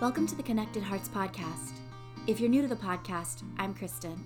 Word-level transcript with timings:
Welcome 0.00 0.26
to 0.28 0.34
the 0.34 0.42
Connected 0.42 0.82
Hearts 0.82 1.10
podcast. 1.10 1.72
If 2.26 2.40
you're 2.40 2.48
new 2.48 2.62
to 2.62 2.68
the 2.68 2.74
podcast, 2.74 3.42
I'm 3.58 3.74
Kristen. 3.74 4.24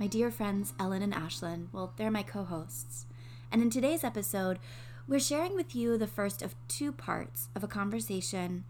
My 0.00 0.08
dear 0.08 0.28
friends 0.28 0.74
Ellen 0.80 1.02
and 1.02 1.14
Ashlyn, 1.14 1.68
well, 1.70 1.92
they're 1.96 2.10
my 2.10 2.24
co 2.24 2.42
hosts. 2.42 3.06
And 3.52 3.62
in 3.62 3.70
today's 3.70 4.02
episode, 4.02 4.58
we're 5.06 5.20
sharing 5.20 5.54
with 5.54 5.72
you 5.72 5.96
the 5.96 6.08
first 6.08 6.42
of 6.42 6.56
two 6.66 6.90
parts 6.90 7.48
of 7.54 7.62
a 7.62 7.68
conversation 7.68 8.64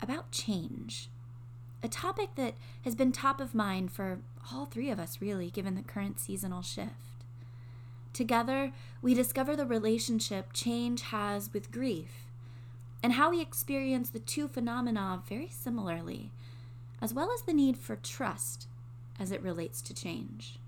about 0.00 0.30
change. 0.30 1.08
A 1.82 1.88
topic 1.88 2.36
that 2.36 2.54
has 2.84 2.94
been 2.94 3.10
top 3.10 3.40
of 3.40 3.52
mind 3.52 3.90
for 3.90 4.20
all 4.52 4.66
three 4.66 4.90
of 4.90 5.00
us, 5.00 5.20
really, 5.20 5.50
given 5.50 5.74
the 5.74 5.82
current 5.82 6.20
seasonal 6.20 6.62
shift. 6.62 7.24
Together, 8.12 8.72
we 9.02 9.12
discover 9.12 9.56
the 9.56 9.66
relationship 9.66 10.52
change 10.52 11.02
has 11.02 11.52
with 11.52 11.72
grief 11.72 12.29
and 13.02 13.14
how 13.14 13.30
we 13.30 13.40
experience 13.40 14.10
the 14.10 14.18
two 14.18 14.48
phenomena 14.48 15.22
very 15.28 15.48
similarly, 15.48 16.30
as 17.00 17.14
well 17.14 17.30
as 17.32 17.42
the 17.42 17.52
need 17.52 17.76
for 17.76 17.96
trust 17.96 18.66
as 19.18 19.30
it 19.30 19.42
relates 19.42 19.80
to 19.82 19.94
change. 19.94 20.58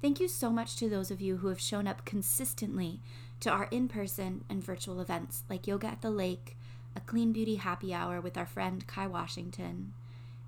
Thank 0.00 0.18
you 0.18 0.28
so 0.28 0.50
much 0.50 0.76
to 0.76 0.88
those 0.88 1.10
of 1.10 1.20
you 1.20 1.38
who 1.38 1.48
have 1.48 1.60
shown 1.60 1.86
up 1.86 2.04
consistently 2.04 3.00
to 3.40 3.50
our 3.50 3.68
in 3.70 3.88
person 3.88 4.44
and 4.48 4.64
virtual 4.64 5.00
events 5.00 5.42
like 5.50 5.66
Yoga 5.66 5.88
at 5.88 6.00
the 6.00 6.10
Lake, 6.10 6.56
a 6.96 7.00
Clean 7.00 7.32
Beauty 7.32 7.56
Happy 7.56 7.92
Hour 7.92 8.20
with 8.20 8.38
our 8.38 8.46
friend 8.46 8.86
Kai 8.86 9.06
Washington, 9.06 9.92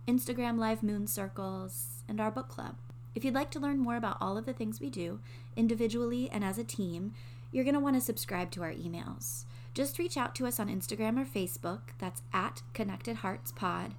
Instagram 0.08 0.58
Live 0.58 0.82
Moon 0.82 1.06
Circles, 1.06 2.02
and 2.08 2.20
our 2.20 2.30
book 2.30 2.48
club. 2.48 2.76
If 3.14 3.24
you'd 3.24 3.34
like 3.34 3.50
to 3.52 3.60
learn 3.60 3.78
more 3.78 3.96
about 3.96 4.16
all 4.20 4.38
of 4.38 4.46
the 4.46 4.54
things 4.54 4.80
we 4.80 4.88
do, 4.88 5.20
individually 5.54 6.30
and 6.30 6.42
as 6.42 6.56
a 6.56 6.64
team, 6.64 7.12
you're 7.50 7.64
going 7.64 7.74
to 7.74 7.80
want 7.80 7.96
to 7.96 8.00
subscribe 8.00 8.50
to 8.52 8.62
our 8.62 8.72
emails 8.72 9.44
just 9.74 9.98
reach 9.98 10.16
out 10.16 10.34
to 10.34 10.46
us 10.46 10.60
on 10.60 10.68
Instagram 10.68 11.18
or 11.18 11.24
Facebook. 11.24 11.80
That's 11.98 12.22
at 12.32 12.62
Connected 12.74 13.16
Hearts 13.16 13.52
Pod 13.52 13.94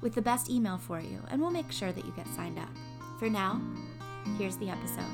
with 0.00 0.14
the 0.14 0.22
best 0.22 0.48
email 0.48 0.78
for 0.78 1.00
you, 1.00 1.22
and 1.28 1.40
we'll 1.40 1.50
make 1.50 1.70
sure 1.70 1.92
that 1.92 2.04
you 2.04 2.12
get 2.16 2.26
signed 2.28 2.58
up. 2.58 2.70
For 3.18 3.28
now, 3.28 3.60
here's 4.38 4.56
the 4.56 4.70
episode. 4.70 5.04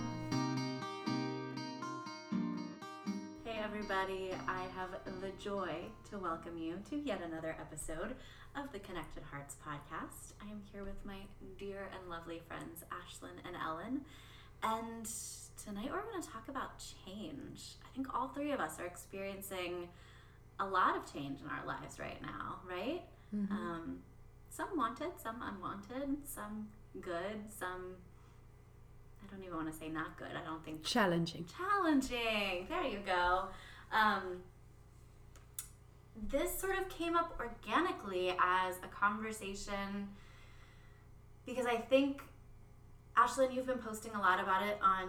Hey, 3.44 3.58
everybody. 3.64 4.30
I 4.46 4.62
have 4.76 4.90
the 5.20 5.30
joy 5.42 5.74
to 6.10 6.18
welcome 6.18 6.56
you 6.56 6.76
to 6.90 6.96
yet 6.96 7.20
another 7.20 7.56
episode 7.60 8.14
of 8.54 8.70
the 8.72 8.78
Connected 8.78 9.24
Hearts 9.24 9.56
podcast. 9.66 10.34
I 10.40 10.50
am 10.50 10.62
here 10.72 10.84
with 10.84 11.04
my 11.04 11.18
dear 11.58 11.88
and 11.98 12.08
lovely 12.08 12.40
friends, 12.46 12.84
Ashlyn 12.92 13.44
and 13.44 13.56
Ellen. 13.56 14.02
And 14.62 15.08
tonight 15.62 15.88
we're 15.90 16.02
going 16.02 16.22
to 16.22 16.28
talk 16.28 16.48
about 16.48 16.82
change. 17.04 17.76
I 17.84 17.94
think 17.94 18.14
all 18.14 18.28
three 18.28 18.52
of 18.52 18.60
us 18.60 18.78
are 18.80 18.86
experiencing 18.86 19.88
a 20.58 20.66
lot 20.66 20.96
of 20.96 21.12
change 21.12 21.40
in 21.40 21.48
our 21.48 21.66
lives 21.66 21.98
right 21.98 22.20
now, 22.22 22.56
right? 22.68 23.02
Mm-hmm. 23.34 23.52
Um, 23.52 23.98
some 24.50 24.76
wanted, 24.76 25.10
some 25.22 25.42
unwanted, 25.42 26.16
some 26.24 26.68
good, 27.00 27.40
some 27.48 27.96
I 29.26 29.34
don't 29.34 29.44
even 29.44 29.56
want 29.56 29.72
to 29.72 29.76
say 29.76 29.88
not 29.88 30.16
good. 30.16 30.28
I 30.40 30.44
don't 30.44 30.64
think 30.64 30.84
challenging. 30.84 31.46
Challenging. 31.56 32.66
There 32.68 32.84
you 32.84 32.98
go. 33.04 33.46
Um, 33.92 34.38
this 36.28 36.58
sort 36.58 36.78
of 36.78 36.88
came 36.88 37.16
up 37.16 37.38
organically 37.38 38.30
as 38.40 38.76
a 38.82 38.88
conversation 38.88 40.08
because 41.44 41.66
I 41.66 41.76
think 41.76 42.22
Ashlyn, 43.16 43.54
you've 43.54 43.66
been 43.66 43.78
posting 43.78 44.14
a 44.14 44.20
lot 44.20 44.40
about 44.40 44.62
it 44.66 44.78
on 44.82 45.08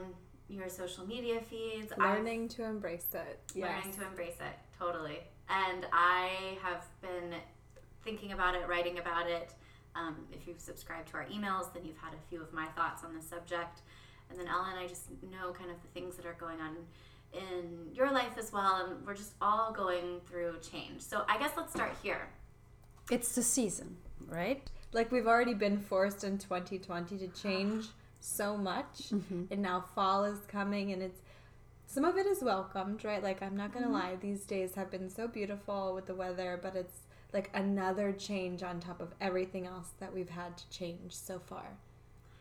your 0.50 0.70
social 0.70 1.06
media 1.06 1.42
feeds. 1.42 1.92
Learning 1.98 2.44
I've, 2.44 2.56
to 2.56 2.64
embrace 2.64 3.08
it. 3.14 3.40
Yes. 3.54 3.84
Learning 3.84 4.00
to 4.00 4.08
embrace 4.08 4.38
it, 4.40 4.58
totally. 4.80 5.20
And 5.50 5.86
I 5.92 6.58
have 6.62 6.86
been 7.02 7.36
thinking 8.04 8.32
about 8.32 8.56
it, 8.56 8.68
writing 8.68 9.00
about 9.00 9.30
it. 9.30 9.54
Um, 9.96 10.16
if 10.32 10.48
you've 10.48 10.60
subscribed 10.60 11.10
to 11.10 11.16
our 11.16 11.26
emails, 11.26 11.74
then 11.74 11.84
you've 11.84 11.98
had 11.98 12.14
a 12.14 12.30
few 12.30 12.42
of 12.42 12.54
my 12.54 12.68
thoughts 12.68 13.04
on 13.04 13.14
the 13.14 13.22
subject. 13.22 13.82
And 14.30 14.40
then 14.40 14.48
Ellen, 14.48 14.78
I 14.78 14.88
just 14.88 15.10
know 15.24 15.52
kind 15.52 15.72
of 15.72 15.82
the 15.82 15.88
things 15.94 16.16
that 16.16 16.26
are 16.26 16.36
going 16.40 16.60
on 16.62 16.76
in 17.34 17.94
your 17.94 18.12
life 18.12 18.38
as 18.38 18.54
well. 18.54 18.86
And 18.86 19.06
we're 19.06 19.16
just 19.16 19.34
all 19.42 19.74
going 19.74 20.22
through 20.30 20.56
change. 20.72 21.02
So 21.02 21.24
I 21.28 21.38
guess 21.38 21.52
let's 21.58 21.74
start 21.74 21.94
here. 22.02 22.30
It's 23.10 23.36
the 23.36 23.44
season, 23.44 23.98
right? 24.28 24.70
Like 24.94 25.12
we've 25.12 25.28
already 25.28 25.54
been 25.54 25.80
forced 25.80 26.24
in 26.24 26.38
2020 26.38 27.18
to 27.18 27.28
change 27.28 27.88
so 28.20 28.58
much 28.58 29.10
mm-hmm. 29.14 29.44
and 29.52 29.62
now 29.62 29.84
fall 29.96 30.24
is 30.26 30.40
coming 30.48 30.92
and 30.92 31.02
it's 31.02 31.22
some 31.86 32.04
of 32.04 32.18
it 32.18 32.26
is 32.26 32.44
welcomed 32.44 33.04
right 33.06 33.24
like 33.24 33.42
i'm 33.42 33.56
not 33.56 33.72
gonna 33.72 33.86
mm-hmm. 33.86 33.96
lie 33.96 34.16
these 34.20 34.44
days 34.46 34.76
have 34.76 34.92
been 34.92 35.10
so 35.10 35.28
beautiful 35.28 35.94
with 35.94 36.06
the 36.06 36.16
weather 36.16 36.60
but 36.62 36.76
it's 36.76 37.02
like 37.34 37.50
another 37.54 38.12
change 38.12 38.64
on 38.64 38.80
top 38.80 39.00
of 39.00 39.14
everything 39.22 39.66
else 39.66 39.90
that 40.00 40.14
we've 40.14 40.30
had 40.30 40.58
to 40.58 40.70
change 40.70 41.14
so 41.14 41.40
far 41.40 41.66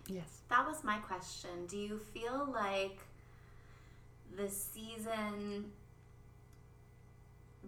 yes 0.08 0.42
that 0.48 0.66
was 0.66 0.82
my 0.82 0.96
question 0.98 1.66
do 1.68 1.76
you 1.76 1.98
feel 1.98 2.48
like 2.52 2.98
the 4.36 4.48
season 4.48 5.70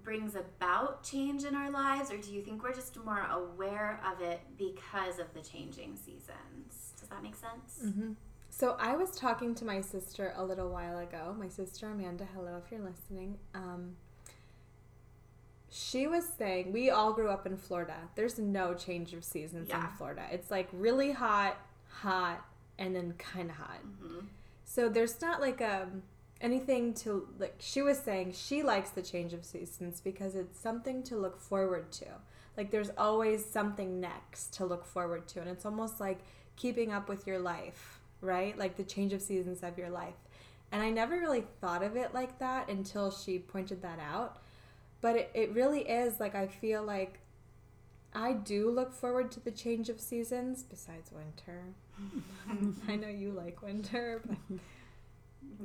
brings 0.02 0.34
about 0.34 1.02
change 1.02 1.44
in 1.44 1.54
our 1.54 1.70
lives 1.70 2.10
or 2.10 2.16
do 2.18 2.32
you 2.32 2.42
think 2.42 2.62
we're 2.62 2.74
just 2.74 2.96
more 3.04 3.26
aware 3.30 4.00
of 4.10 4.20
it 4.20 4.40
because 4.56 5.18
of 5.18 5.32
the 5.34 5.40
changing 5.40 5.96
seasons 5.96 6.94
does 7.08 7.08
that 7.08 7.22
make 7.22 7.36
sense? 7.36 7.78
Mm-hmm. 7.84 8.12
So 8.50 8.76
I 8.78 8.96
was 8.96 9.12
talking 9.12 9.54
to 9.56 9.64
my 9.64 9.80
sister 9.80 10.32
a 10.36 10.44
little 10.44 10.68
while 10.68 10.98
ago. 10.98 11.34
My 11.38 11.48
sister 11.48 11.88
Amanda, 11.88 12.26
hello 12.34 12.60
if 12.64 12.70
you're 12.70 12.80
listening. 12.80 13.38
Um, 13.54 13.96
she 15.70 16.06
was 16.06 16.24
saying 16.38 16.72
we 16.72 16.90
all 16.90 17.12
grew 17.12 17.28
up 17.28 17.46
in 17.46 17.56
Florida. 17.56 17.96
There's 18.14 18.38
no 18.38 18.74
change 18.74 19.12
of 19.12 19.22
seasons 19.22 19.68
yeah. 19.68 19.84
in 19.84 19.96
Florida. 19.96 20.26
It's 20.32 20.50
like 20.50 20.68
really 20.72 21.12
hot, 21.12 21.56
hot, 21.88 22.44
and 22.78 22.96
then 22.96 23.14
kind 23.18 23.50
of 23.50 23.56
hot. 23.56 23.80
Mm-hmm. 23.84 24.26
So 24.64 24.88
there's 24.88 25.20
not 25.20 25.40
like 25.40 25.60
a 25.60 25.82
um, 25.82 26.02
anything 26.40 26.94
to 26.94 27.28
like. 27.38 27.56
She 27.58 27.82
was 27.82 27.98
saying 27.98 28.32
she 28.32 28.62
likes 28.62 28.90
the 28.90 29.02
change 29.02 29.32
of 29.32 29.44
seasons 29.44 30.00
because 30.00 30.34
it's 30.34 30.58
something 30.58 31.02
to 31.04 31.16
look 31.16 31.40
forward 31.40 31.90
to. 31.92 32.06
Like 32.56 32.70
there's 32.70 32.90
always 32.98 33.44
something 33.44 34.00
next 34.00 34.54
to 34.54 34.66
look 34.66 34.84
forward 34.84 35.28
to, 35.28 35.40
and 35.40 35.48
it's 35.48 35.64
almost 35.64 36.00
like 36.00 36.20
keeping 36.56 36.92
up 36.92 37.08
with 37.08 37.26
your 37.26 37.38
life, 37.38 38.00
right? 38.20 38.58
Like 38.58 38.76
the 38.76 38.84
change 38.84 39.12
of 39.12 39.22
seasons 39.22 39.62
of 39.62 39.78
your 39.78 39.90
life. 39.90 40.14
And 40.70 40.82
I 40.82 40.90
never 40.90 41.18
really 41.18 41.44
thought 41.60 41.82
of 41.82 41.96
it 41.96 42.12
like 42.12 42.38
that 42.40 42.68
until 42.68 43.10
she 43.10 43.38
pointed 43.38 43.82
that 43.82 43.98
out. 43.98 44.42
But 45.00 45.16
it, 45.16 45.30
it 45.34 45.54
really 45.54 45.80
is 45.80 46.20
like 46.20 46.34
I 46.34 46.46
feel 46.46 46.82
like 46.82 47.20
I 48.14 48.32
do 48.32 48.70
look 48.70 48.92
forward 48.92 49.30
to 49.32 49.40
the 49.40 49.50
change 49.50 49.88
of 49.88 50.00
seasons 50.00 50.62
besides 50.62 51.10
winter. 51.12 51.62
I 52.88 52.96
know 52.96 53.08
you 53.08 53.30
like 53.30 53.62
winter, 53.62 54.22
but 54.26 54.58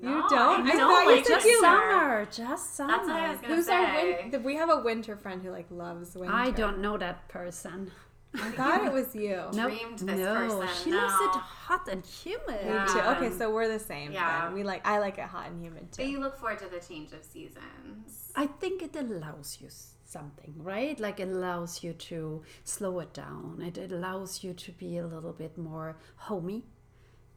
no, 0.02 0.10
you 0.18 0.30
don't. 0.30 0.68
I, 0.68 0.74
I 0.74 0.76
don't 0.76 1.06
like 1.16 1.28
just 1.28 1.46
you 1.46 1.62
summer. 1.62 2.28
Just 2.32 2.76
summer. 2.76 2.94
That's 2.94 3.08
what 3.08 3.16
I 3.16 3.30
was 3.32 3.40
gonna 3.42 3.56
Who's 3.56 3.66
say. 3.66 3.74
Our 3.74 4.30
win- 4.32 4.44
we 4.44 4.56
have 4.56 4.70
a 4.70 4.80
winter 4.80 5.16
friend 5.16 5.42
who 5.42 5.52
like 5.52 5.68
loves 5.70 6.16
winter. 6.16 6.34
I 6.34 6.52
don't 6.52 6.80
know 6.80 6.98
that 6.98 7.28
person. 7.30 7.92
I 8.36 8.50
thought 8.52 8.84
it 8.86 8.92
was 8.92 9.14
you. 9.16 9.44
No, 9.54 9.70
Dreamed 9.70 10.00
this 10.00 10.18
no, 10.18 10.34
person. 10.36 10.68
she 10.84 10.90
no. 10.90 10.98
loves 10.98 11.14
it 11.36 11.40
hot 11.42 11.88
and 11.88 12.04
humid. 12.06 12.66
Me 12.66 12.94
too. 12.94 13.00
Okay, 13.00 13.30
so 13.30 13.52
we're 13.54 13.68
the 13.68 13.80
same. 13.80 14.12
Yeah, 14.12 14.46
then. 14.46 14.54
we 14.56 14.64
like. 14.64 14.86
I 14.88 14.98
like 15.00 15.18
it 15.20 15.26
hot 15.26 15.48
and 15.52 15.62
humid 15.64 15.92
too. 15.92 16.02
But 16.02 16.08
you 16.08 16.20
look 16.20 16.38
forward 16.40 16.60
to 16.60 16.68
the 16.68 16.80
change 16.80 17.12
of 17.14 17.24
seasons. 17.24 18.32
I 18.36 18.48
think 18.48 18.82
it 18.82 18.96
allows 18.96 19.60
you 19.62 19.70
something, 20.06 20.54
right? 20.58 21.00
Like 21.00 21.20
it 21.20 21.30
allows 21.30 21.84
you 21.84 21.94
to 21.94 22.44
slow 22.64 23.00
it 23.00 23.14
down. 23.14 23.62
It 23.66 23.92
allows 23.92 24.44
you 24.44 24.54
to 24.54 24.72
be 24.72 24.98
a 24.98 25.06
little 25.06 25.34
bit 25.34 25.58
more 25.58 25.98
homey. 26.16 26.64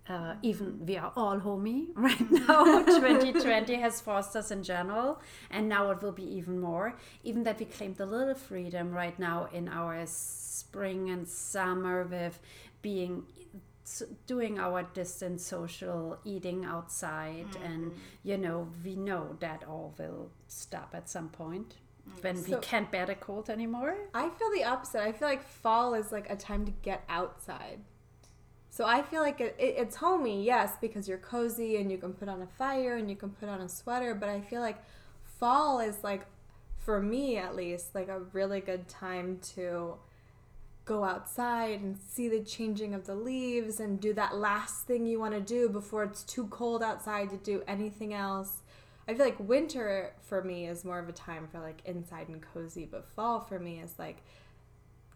Uh, 0.08 0.34
even 0.42 0.86
we 0.86 0.96
are 0.96 1.12
all 1.16 1.38
homey 1.40 1.88
right 1.94 2.30
now. 2.30 2.64
2020 2.84 3.74
has 3.74 4.00
forced 4.08 4.36
us 4.36 4.50
in 4.52 4.62
general 4.62 5.20
and 5.50 5.68
now 5.68 5.90
it 5.90 6.00
will 6.00 6.12
be 6.12 6.22
even 6.22 6.60
more. 6.60 6.94
Even 7.24 7.42
that 7.42 7.58
we 7.58 7.64
claimed 7.64 7.98
a 7.98 8.06
little 8.06 8.34
freedom 8.34 8.92
right 8.92 9.18
now 9.18 9.48
in 9.52 9.68
our 9.68 10.00
spring 10.06 11.10
and 11.10 11.26
summer 11.26 12.04
with 12.04 12.38
being 12.82 13.24
doing 14.26 14.58
our 14.58 14.82
distance 14.94 15.46
social 15.46 16.18
eating 16.24 16.64
outside 16.64 17.46
mm-hmm. 17.52 17.64
and 17.64 17.92
you 18.24 18.36
know 18.36 18.68
we 18.84 18.96
know 18.96 19.36
that 19.38 19.62
all 19.62 19.94
will 19.96 20.28
stop 20.48 20.92
at 20.92 21.08
some 21.08 21.28
point 21.28 21.76
mm-hmm. 22.08 22.20
when 22.22 22.36
so 22.36 22.56
we 22.56 22.60
can't 22.62 22.90
bear 22.90 23.06
the 23.06 23.14
cold 23.14 23.48
anymore. 23.50 23.96
I 24.14 24.28
feel 24.28 24.50
the 24.54 24.64
opposite. 24.64 25.02
I 25.02 25.12
feel 25.12 25.28
like 25.28 25.42
fall 25.42 25.94
is 25.94 26.12
like 26.12 26.30
a 26.30 26.36
time 26.36 26.64
to 26.64 26.72
get 26.82 27.04
outside 27.08 27.80
so 28.76 28.84
i 28.84 29.00
feel 29.00 29.22
like 29.22 29.40
it, 29.40 29.56
it, 29.58 29.74
it's 29.78 29.96
homey 29.96 30.44
yes 30.44 30.72
because 30.80 31.08
you're 31.08 31.18
cozy 31.18 31.76
and 31.76 31.90
you 31.90 31.98
can 31.98 32.12
put 32.12 32.28
on 32.28 32.42
a 32.42 32.46
fire 32.46 32.96
and 32.96 33.08
you 33.08 33.16
can 33.16 33.30
put 33.30 33.48
on 33.48 33.60
a 33.60 33.68
sweater 33.68 34.14
but 34.14 34.28
i 34.28 34.40
feel 34.40 34.60
like 34.60 34.78
fall 35.24 35.80
is 35.80 36.02
like 36.02 36.26
for 36.76 37.00
me 37.00 37.36
at 37.36 37.56
least 37.56 37.94
like 37.94 38.08
a 38.08 38.20
really 38.32 38.60
good 38.60 38.86
time 38.88 39.38
to 39.54 39.96
go 40.86 41.02
outside 41.02 41.80
and 41.80 41.98
see 41.98 42.28
the 42.28 42.40
changing 42.40 42.94
of 42.94 43.06
the 43.06 43.14
leaves 43.14 43.80
and 43.80 44.00
do 44.00 44.14
that 44.14 44.36
last 44.36 44.86
thing 44.86 45.04
you 45.04 45.18
want 45.18 45.34
to 45.34 45.40
do 45.40 45.68
before 45.68 46.04
it's 46.04 46.22
too 46.22 46.46
cold 46.46 46.82
outside 46.82 47.28
to 47.28 47.36
do 47.36 47.62
anything 47.66 48.14
else. 48.14 48.62
I 49.08 49.14
feel 49.14 49.26
like 49.26 49.38
winter 49.40 50.14
for 50.22 50.42
me 50.42 50.68
is 50.68 50.84
more 50.84 51.00
of 51.00 51.08
a 51.08 51.12
time 51.12 51.48
for 51.50 51.58
like 51.58 51.82
inside 51.84 52.28
and 52.28 52.40
cozy, 52.40 52.88
but 52.90 53.04
fall 53.04 53.40
for 53.40 53.58
me 53.58 53.80
is 53.80 53.98
like 53.98 54.22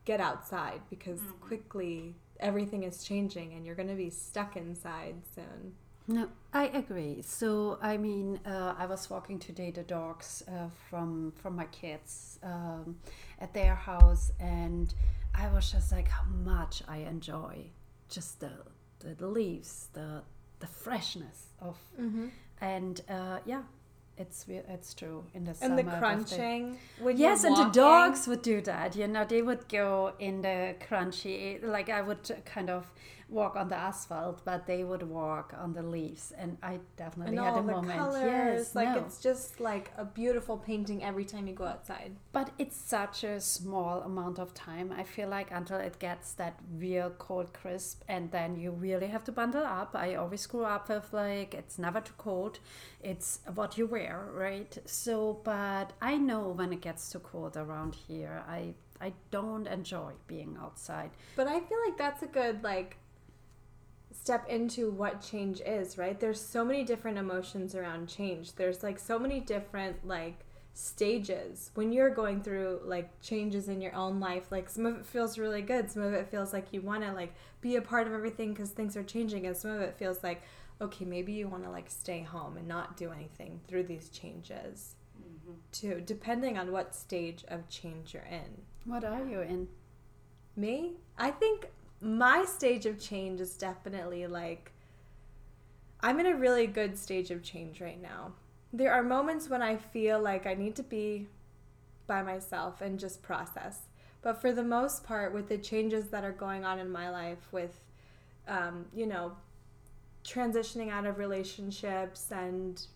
get 0.05 0.21
outside 0.21 0.81
because 0.91 1.21
mm-hmm. 1.21 1.47
quickly 1.47 2.17
everything 2.40 2.82
is 2.82 3.04
changing 3.04 3.52
and 3.54 3.64
you're 3.64 3.75
going 3.75 3.88
to 3.88 3.94
be 3.94 4.10
stuck 4.10 4.56
inside 4.56 5.16
soon. 5.34 5.75
No, 6.08 6.28
I 6.52 6.66
agree. 6.69 7.22
So 7.22 7.78
I 7.81 7.96
mean, 7.96 8.40
uh, 8.44 8.75
I 8.76 8.87
was 8.87 9.08
walking 9.08 9.38
today 9.38 9.70
the 9.70 9.84
dogs 9.84 10.42
uh, 10.48 10.69
from 10.88 11.32
from 11.37 11.54
my 11.54 11.66
kids 11.66 12.38
um, 12.42 12.96
at 13.38 13.54
their 13.54 13.76
house, 13.76 14.32
and 14.40 14.92
I 15.34 15.48
was 15.52 15.70
just 15.70 15.92
like, 15.92 16.08
how 16.08 16.25
much 16.25 16.82
I 16.88 16.98
enjoy 16.98 17.70
just 18.08 18.40
the 18.40 18.50
the 18.98 19.26
leaves, 19.26 19.88
the 19.92 20.22
the 20.58 20.66
freshness 20.66 21.46
of, 21.60 21.78
mm-hmm. 21.98 22.26
and 22.60 23.00
uh, 23.08 23.38
yeah, 23.46 23.62
it's 24.20 24.44
it's 24.49 24.93
true 24.94 25.25
in 25.34 25.44
the 25.44 25.50
and 25.50 25.58
summer. 25.58 25.78
And 25.78 25.88
the 25.88 25.99
crunching. 25.99 26.78
When 27.00 27.17
yes, 27.17 27.44
and 27.44 27.56
the 27.56 27.70
dogs 27.70 28.28
would 28.28 28.43
do 28.43 28.61
that. 28.62 28.94
You 28.94 29.08
know, 29.08 29.25
they 29.25 29.43
would 29.43 29.67
go 29.69 30.12
in 30.19 30.43
the 30.43 30.75
crunchy. 30.87 31.64
Like 31.64 31.88
I 31.88 32.02
would 32.02 32.25
kind 32.44 32.69
of 32.70 32.87
walk 33.31 33.56
on 33.56 33.69
the 33.69 33.77
asphalt, 33.77 34.44
but 34.44 34.67
they 34.67 34.85
would 34.85 35.03
walk 35.03 35.55
on 35.56 35.73
the 35.73 35.82
leaves, 35.82 36.32
and 36.37 36.59
I 36.62 36.81
definitely 36.97 37.37
and 37.37 37.47
had 37.47 37.56
a 37.59 37.62
moment. 37.62 37.99
Colors, 37.99 38.25
yes, 38.25 38.75
like 38.75 38.88
no. 38.88 38.99
it's 38.99 39.21
just 39.21 39.61
like 39.61 39.93
a 39.97 40.05
beautiful 40.05 40.59
painting 40.59 41.03
every 41.05 41.25
time 41.25 41.47
you 41.47 41.55
go 41.55 41.65
outside. 41.65 42.17
But 42.32 42.50
it's 42.59 42.77
such 42.77 43.25
a 43.25 43.41
small 43.41 44.03
amount 44.03 44.38
of 44.38 44.53
time. 44.55 44.93
I 44.97 45.05
feel 45.05 45.29
like 45.29 45.50
until 45.50 45.79
it 45.79 45.99
gets 45.99 46.32
that 46.35 46.59
real 46.77 47.11
cold 47.11 47.53
crisp, 47.53 48.03
and 48.09 48.31
then 48.31 48.56
you 48.56 48.73
really 48.73 49.06
have 49.06 49.25
to 49.25 49.33
bundle 49.33 49.65
up. 49.65 49.94
I 49.94 50.15
always 50.17 50.47
grew 50.47 50.65
up 50.65 50.88
with 50.88 51.12
like 51.12 51.55
it's 51.55 51.79
never 51.79 52.00
too 52.00 52.15
cold. 52.19 52.59
It's 53.03 53.41
what 53.55 53.79
you 53.79 53.87
wear, 53.87 54.29
right? 54.33 54.76
So, 54.85 55.41
but 55.44 55.93
I 56.03 56.17
know 56.17 56.49
when 56.49 56.73
it 56.73 56.81
gets 56.81 57.11
too 57.11 57.21
cold 57.21 57.56
around 57.56 57.94
here, 57.94 58.43
I 58.49 58.75
I 59.00 59.15
don't 59.31 59.67
enjoy 59.67 60.12
being 60.26 60.59
outside. 60.61 61.11
But 61.37 61.47
I 61.47 61.61
feel 61.61 61.79
like 61.87 61.97
that's 61.97 62.23
a 62.23 62.26
good 62.26 62.62
like 62.62 62.99
step 64.12 64.49
into 64.49 64.91
what 64.91 65.21
change 65.23 65.61
is, 65.61 65.97
right? 65.97 66.19
There's 66.19 66.41
so 66.41 66.65
many 66.65 66.85
different 66.85 67.19
emotions 67.19 67.75
around 67.75 68.09
change. 68.09 68.55
There's 68.55 68.83
like 68.83 68.99
so 68.99 69.19
many 69.19 69.41
different 69.41 70.07
like 70.07 70.45
stages 70.73 71.71
when 71.75 71.93
you're 71.93 72.11
going 72.11 72.43
through 72.43 72.81
like 72.85 73.21
changes 73.21 73.69
in 73.69 73.81
your 73.81 73.95
own 73.95 74.21
life 74.21 74.53
like 74.53 74.69
some 74.69 74.87
of 74.87 74.97
it 74.97 75.05
feels 75.05 75.37
really 75.37 75.62
good 75.62 75.91
some 75.91 76.03
of 76.03 76.15
it 76.15 76.31
feels 76.31 76.53
like 76.53 76.67
you 76.71 76.81
want 76.81 77.03
to 77.03 77.12
like 77.12 77.35
be 77.61 77.77
a 77.77 77.83
part 77.83 78.07
of 78.07 78.12
everything 78.12 78.55
because 78.55 78.71
things 78.71 78.97
are 78.97 79.03
changing 79.03 79.47
and 79.47 79.57
some 79.57 79.71
of 79.71 79.81
it 79.81 79.97
feels 79.99 80.23
like 80.23 80.43
okay 80.81 81.05
maybe 81.05 81.33
you 81.33 81.49
want 81.49 81.65
to 81.65 81.71
like 81.71 81.91
stay 81.91 82.23
home 82.23 82.57
and 82.57 82.69
not 82.69 82.97
do 82.97 83.11
anything 83.11 83.61
through 83.67 83.83
these 83.83 84.09
changes 84.11 84.95
mm-hmm. 85.21 85.53
too 85.73 86.01
depending 86.07 86.57
on 86.57 86.71
what 86.71 86.95
stage 86.95 87.45
of 87.49 87.69
change 87.69 88.15
you're 88.15 88.23
in 88.23 88.62
what 88.85 89.05
are 89.05 89.27
you 89.27 89.41
in 89.41 89.69
me 90.57 90.93
i 91.19 91.31
think 91.31 91.69
my 92.00 92.44
stage 92.44 92.87
of 92.87 92.99
change 92.99 93.41
is 93.41 93.56
definitely 93.56 94.26
like 94.26 94.73
I'm 96.00 96.19
in 96.19 96.26
a 96.26 96.35
really 96.35 96.67
good 96.67 96.97
stage 96.97 97.31
of 97.31 97.43
change 97.43 97.81
right 97.81 98.00
now. 98.00 98.32
There 98.73 98.93
are 98.93 99.02
moments 99.02 99.50
when 99.50 99.62
I 99.62 99.76
feel 99.76 100.20
like 100.20 100.47
I 100.47 100.55
need 100.55 100.76
to 100.76 100.82
be 100.82 101.26
by 102.06 102.23
myself 102.23 102.81
and 102.81 102.99
just 102.99 103.23
process. 103.23 103.82
But 104.23 104.41
for 104.41 104.52
the 104.52 104.62
most 104.62 105.05
part, 105.05 105.35
with 105.35 105.49
the 105.49 105.58
changes 105.58 106.08
that 106.08 106.25
are 106.25 106.32
going 106.32 106.64
on 106.64 106.79
in 106.79 106.91
my 106.91 107.11
life, 107.11 107.49
with, 107.52 107.81
um, 108.49 108.87
you 108.94 109.06
know, 109.06 109.32
transitioning 110.25 110.91
out 110.91 111.06
of 111.06 111.19
relationships 111.19 112.31
and 112.31 112.87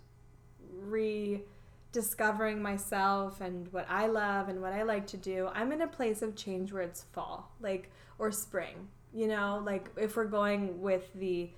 rediscovering 1.95 2.61
myself 2.61 3.41
and 3.41 3.73
what 3.73 3.87
I 3.89 4.07
love 4.07 4.49
and 4.49 4.61
what 4.61 4.73
I 4.73 4.83
like 4.83 5.07
to 5.09 5.17
do, 5.17 5.49
I'm 5.55 5.73
in 5.73 5.81
a 5.81 5.87
place 5.87 6.23
of 6.23 6.35
change 6.35 6.73
where 6.73 6.83
it's 6.83 7.03
fall, 7.13 7.53
like, 7.61 7.91
or 8.19 8.31
spring 8.31 8.89
you 9.15 9.29
know 9.29 9.63
like 9.65 9.89
if 9.97 10.17
we're 10.17 10.25
going 10.25 10.81
with 10.81 11.09
the 11.15 11.49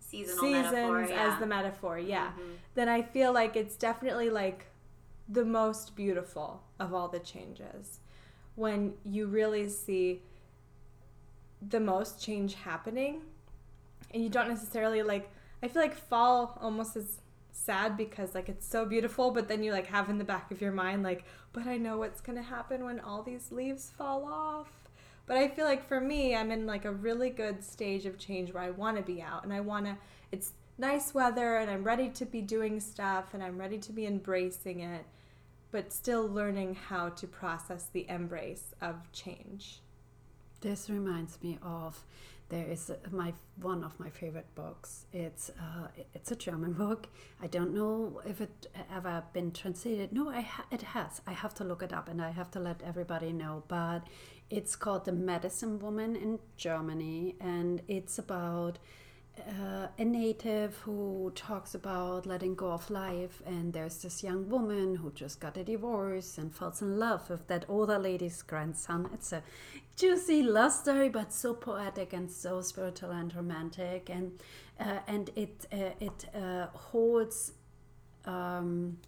Seasonal 0.00 0.40
seasons 0.40 0.72
metaphor, 0.72 1.06
yeah. 1.08 1.32
as 1.32 1.38
the 1.38 1.46
metaphor 1.46 1.98
yeah 1.98 2.28
mm-hmm. 2.28 2.52
then 2.74 2.88
i 2.88 3.00
feel 3.00 3.32
like 3.32 3.54
it's 3.54 3.76
definitely 3.76 4.28
like 4.28 4.66
the 5.28 5.44
most 5.44 5.94
beautiful 5.94 6.62
of 6.80 6.92
all 6.92 7.06
the 7.06 7.20
changes 7.20 8.00
when 8.56 8.92
you 9.04 9.26
really 9.26 9.68
see 9.68 10.20
the 11.62 11.78
most 11.78 12.20
change 12.20 12.54
happening 12.54 13.20
and 14.12 14.22
you 14.22 14.28
don't 14.28 14.48
necessarily 14.48 15.02
like 15.02 15.30
i 15.62 15.68
feel 15.68 15.80
like 15.80 15.94
fall 15.94 16.58
almost 16.60 16.96
is 16.96 17.20
sad 17.52 17.96
because 17.96 18.34
like 18.34 18.48
it's 18.48 18.66
so 18.66 18.84
beautiful 18.84 19.30
but 19.30 19.48
then 19.48 19.62
you 19.62 19.72
like 19.72 19.86
have 19.86 20.08
in 20.08 20.18
the 20.18 20.24
back 20.24 20.50
of 20.50 20.60
your 20.60 20.72
mind 20.72 21.02
like 21.02 21.24
but 21.52 21.66
i 21.66 21.76
know 21.76 21.98
what's 21.98 22.20
going 22.20 22.36
to 22.36 22.42
happen 22.42 22.84
when 22.84 23.00
all 23.00 23.22
these 23.22 23.50
leaves 23.52 23.90
fall 23.96 24.24
off 24.24 24.80
but 25.30 25.38
I 25.38 25.46
feel 25.46 25.64
like 25.64 25.86
for 25.86 26.00
me, 26.00 26.34
I'm 26.34 26.50
in 26.50 26.66
like 26.66 26.84
a 26.84 26.90
really 26.90 27.30
good 27.30 27.62
stage 27.62 28.04
of 28.04 28.18
change 28.18 28.52
where 28.52 28.64
I 28.64 28.70
want 28.70 28.96
to 28.96 29.02
be 29.04 29.22
out 29.22 29.44
and 29.44 29.52
I 29.52 29.60
want 29.60 29.86
to, 29.86 29.96
it's 30.32 30.54
nice 30.76 31.14
weather 31.14 31.58
and 31.58 31.70
I'm 31.70 31.84
ready 31.84 32.08
to 32.08 32.26
be 32.26 32.40
doing 32.40 32.80
stuff 32.80 33.32
and 33.32 33.40
I'm 33.40 33.56
ready 33.56 33.78
to 33.78 33.92
be 33.92 34.06
embracing 34.06 34.80
it, 34.80 35.04
but 35.70 35.92
still 35.92 36.26
learning 36.26 36.74
how 36.74 37.10
to 37.10 37.28
process 37.28 37.86
the 37.92 38.08
embrace 38.08 38.74
of 38.82 39.12
change. 39.12 39.78
This 40.62 40.90
reminds 40.90 41.40
me 41.44 41.60
of 41.62 42.02
there 42.50 42.66
is 42.66 42.90
my 43.10 43.32
one 43.56 43.82
of 43.84 43.98
my 43.98 44.10
favorite 44.10 44.54
books. 44.54 45.06
It's 45.12 45.50
uh, 45.50 45.88
it's 46.14 46.30
a 46.30 46.36
German 46.36 46.72
book. 46.84 47.08
I 47.42 47.46
don't 47.46 47.72
know 47.74 48.20
if 48.26 48.40
it 48.40 48.66
ever 48.94 49.22
been 49.32 49.52
translated. 49.52 50.12
No, 50.12 50.28
I 50.28 50.42
ha- 50.42 50.66
it 50.70 50.82
has. 50.82 51.22
I 51.26 51.32
have 51.32 51.54
to 51.54 51.64
look 51.64 51.82
it 51.82 51.92
up 51.92 52.08
and 52.08 52.20
I 52.20 52.30
have 52.30 52.50
to 52.52 52.60
let 52.60 52.82
everybody 52.82 53.32
know. 53.32 53.62
But 53.68 54.00
it's 54.50 54.76
called 54.76 55.04
The 55.04 55.12
Medicine 55.12 55.78
Woman 55.78 56.16
in 56.16 56.40
Germany, 56.56 57.36
and 57.40 57.82
it's 57.88 58.18
about 58.18 58.78
uh, 59.48 59.88
a 59.98 60.04
native 60.04 60.76
who 60.78 61.32
talks 61.34 61.74
about 61.74 62.26
letting 62.26 62.54
go 62.54 62.70
of 62.72 62.90
life. 62.90 63.42
And 63.46 63.72
there's 63.72 64.02
this 64.02 64.22
young 64.22 64.48
woman 64.48 64.96
who 64.96 65.10
just 65.12 65.40
got 65.40 65.56
a 65.56 65.64
divorce 65.64 66.38
and 66.38 66.54
falls 66.54 66.82
in 66.82 66.98
love 66.98 67.28
with 67.30 67.46
that 67.48 67.64
older 67.68 67.98
lady's 67.98 68.42
grandson. 68.42 69.08
It's 69.12 69.32
a 69.32 69.42
juicy 69.96 70.42
love 70.42 70.72
story, 70.72 71.08
but 71.08 71.32
so 71.32 71.54
poetic 71.54 72.12
and 72.12 72.30
so 72.30 72.60
spiritual 72.60 73.10
and 73.10 73.34
romantic. 73.34 74.10
And 74.10 74.32
uh, 74.78 75.00
and 75.06 75.30
it 75.36 75.66
uh, 75.72 75.90
it 76.00 76.24
uh, 76.34 76.66
holds 76.72 77.52
um, 78.24 78.98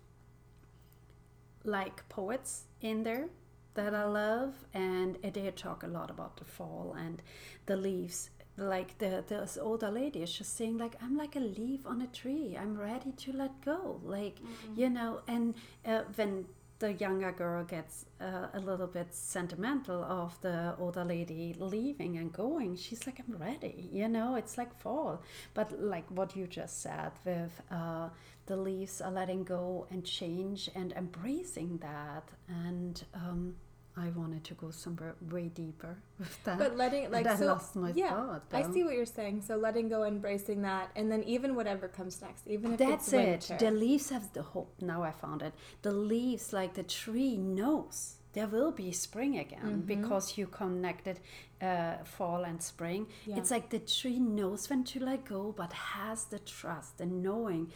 like 1.64 2.08
poets 2.08 2.64
in 2.80 3.02
there 3.04 3.28
that 3.74 3.94
I 3.94 4.04
love, 4.04 4.54
and 4.74 5.16
they 5.22 5.50
talk 5.50 5.82
a 5.82 5.86
lot 5.86 6.10
about 6.10 6.36
the 6.36 6.44
fall 6.44 6.94
and 6.98 7.22
the 7.66 7.76
leaves. 7.76 8.30
Like 8.56 8.98
the 8.98 9.24
this 9.26 9.58
older 9.60 9.90
lady 9.90 10.22
is 10.22 10.32
just 10.32 10.56
saying, 10.56 10.78
like 10.78 10.96
I'm 11.02 11.16
like 11.16 11.36
a 11.36 11.40
leaf 11.40 11.80
on 11.86 12.02
a 12.02 12.06
tree. 12.06 12.56
I'm 12.60 12.76
ready 12.76 13.12
to 13.12 13.32
let 13.32 13.60
go. 13.64 14.00
Like 14.04 14.36
mm-hmm. 14.36 14.80
you 14.80 14.90
know, 14.90 15.20
and 15.26 15.54
uh, 15.86 16.02
when 16.16 16.46
the 16.82 16.92
younger 16.94 17.30
girl 17.30 17.62
gets 17.62 18.06
uh, 18.20 18.48
a 18.54 18.58
little 18.58 18.88
bit 18.88 19.14
sentimental 19.14 20.02
of 20.02 20.38
the 20.40 20.74
older 20.80 21.04
lady 21.04 21.54
leaving 21.60 22.16
and 22.16 22.32
going 22.32 22.74
she's 22.74 23.06
like 23.06 23.20
i'm 23.20 23.36
ready 23.40 23.88
you 23.92 24.08
know 24.08 24.34
it's 24.34 24.58
like 24.58 24.76
fall 24.80 25.22
but 25.54 25.80
like 25.80 26.04
what 26.10 26.34
you 26.34 26.44
just 26.44 26.82
said 26.82 27.12
with 27.24 27.62
uh, 27.70 28.08
the 28.46 28.56
leaves 28.56 29.00
are 29.00 29.12
letting 29.12 29.44
go 29.44 29.86
and 29.92 30.04
change 30.04 30.68
and 30.74 30.92
embracing 30.94 31.78
that 31.78 32.28
and 32.48 33.04
um, 33.14 33.54
I 33.96 34.08
wanted 34.08 34.44
to 34.44 34.54
go 34.54 34.70
somewhere 34.70 35.14
way 35.30 35.48
deeper 35.48 35.98
with 36.18 36.44
that. 36.44 36.58
But 36.58 36.76
letting 36.76 37.10
like 37.10 37.28
so, 37.36 37.46
lost 37.46 37.76
my 37.76 37.92
yeah, 37.94 38.10
thought. 38.10 38.50
Though. 38.50 38.58
I 38.58 38.72
see 38.72 38.84
what 38.84 38.94
you're 38.94 39.04
saying. 39.04 39.42
So 39.42 39.56
letting 39.56 39.88
go, 39.88 40.04
embracing 40.04 40.62
that, 40.62 40.90
and 40.96 41.12
then 41.12 41.22
even 41.24 41.54
whatever 41.54 41.88
comes 41.88 42.20
next, 42.22 42.46
even 42.46 42.72
if 42.72 42.78
that's 42.78 43.12
it. 43.12 43.50
The 43.58 43.70
leaves 43.70 44.10
have 44.10 44.32
the 44.32 44.42
hope. 44.42 44.74
Now 44.80 45.02
I 45.02 45.10
found 45.10 45.42
it. 45.42 45.52
The 45.82 45.92
leaves, 45.92 46.52
like 46.52 46.74
the 46.74 46.82
tree, 46.82 47.36
knows 47.36 48.16
there 48.32 48.46
will 48.46 48.72
be 48.72 48.92
spring 48.92 49.38
again 49.38 49.60
mm-hmm. 49.62 49.80
because 49.80 50.38
you 50.38 50.46
connected 50.46 51.20
uh, 51.60 51.96
fall 52.04 52.44
and 52.44 52.62
spring. 52.62 53.06
Yeah. 53.26 53.36
It's 53.36 53.50
like 53.50 53.70
the 53.70 53.78
tree 53.78 54.18
knows 54.18 54.68
when 54.70 54.84
to 54.84 55.04
let 55.04 55.24
go, 55.24 55.54
but 55.56 55.72
has 55.72 56.24
the 56.24 56.38
trust 56.38 57.00
and 57.00 57.22
knowing 57.22 57.72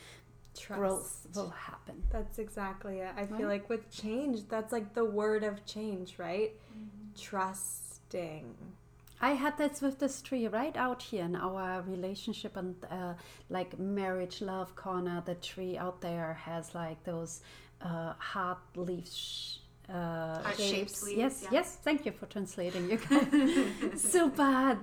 Trust. 0.59 0.79
growth 0.79 1.27
will 1.35 1.51
happen. 1.51 2.03
That's 2.11 2.39
exactly 2.39 3.01
it. 3.01 3.13
I 3.17 3.21
right? 3.21 3.37
feel 3.37 3.49
like 3.49 3.69
with 3.69 3.91
change, 3.91 4.49
that's 4.49 4.73
like 4.73 4.95
the 4.95 5.05
word 5.05 5.45
of 5.45 5.65
change, 5.67 6.19
right? 6.19 6.53
Mm-hmm. 6.73 7.21
Trusting. 7.21 8.55
I 9.21 9.31
had 9.31 9.57
that 9.59 9.81
with 9.81 9.99
this 9.99 10.21
tree 10.21 10.47
right 10.47 10.77
out 10.77 11.03
here 11.03 11.25
in 11.25 11.37
our 11.37 11.83
relationship 11.83 12.57
and 12.57 12.75
uh, 12.91 13.15
like 13.49 13.79
marriage 13.79 14.43
love 14.43 14.77
corner. 14.77 15.23
The 15.25 15.37
tree 15.37 15.79
out 15.79 16.01
there 16.03 16.35
has 16.45 16.75
like 16.75 17.03
those 17.05 17.41
uh, 17.81 18.13
heart 18.19 18.59
leaves. 18.75 19.61
Uh, 19.89 20.43
heart 20.43 20.59
shaped 20.59 21.03
leaves. 21.03 21.19
Yes, 21.19 21.41
yeah. 21.45 21.49
yes. 21.53 21.79
Thank 21.83 22.05
you 22.05 22.13
for 22.13 22.27
translating. 22.27 22.91
You 22.91 22.99
guys. 22.99 24.01
so 24.13 24.29
bad. 24.29 24.79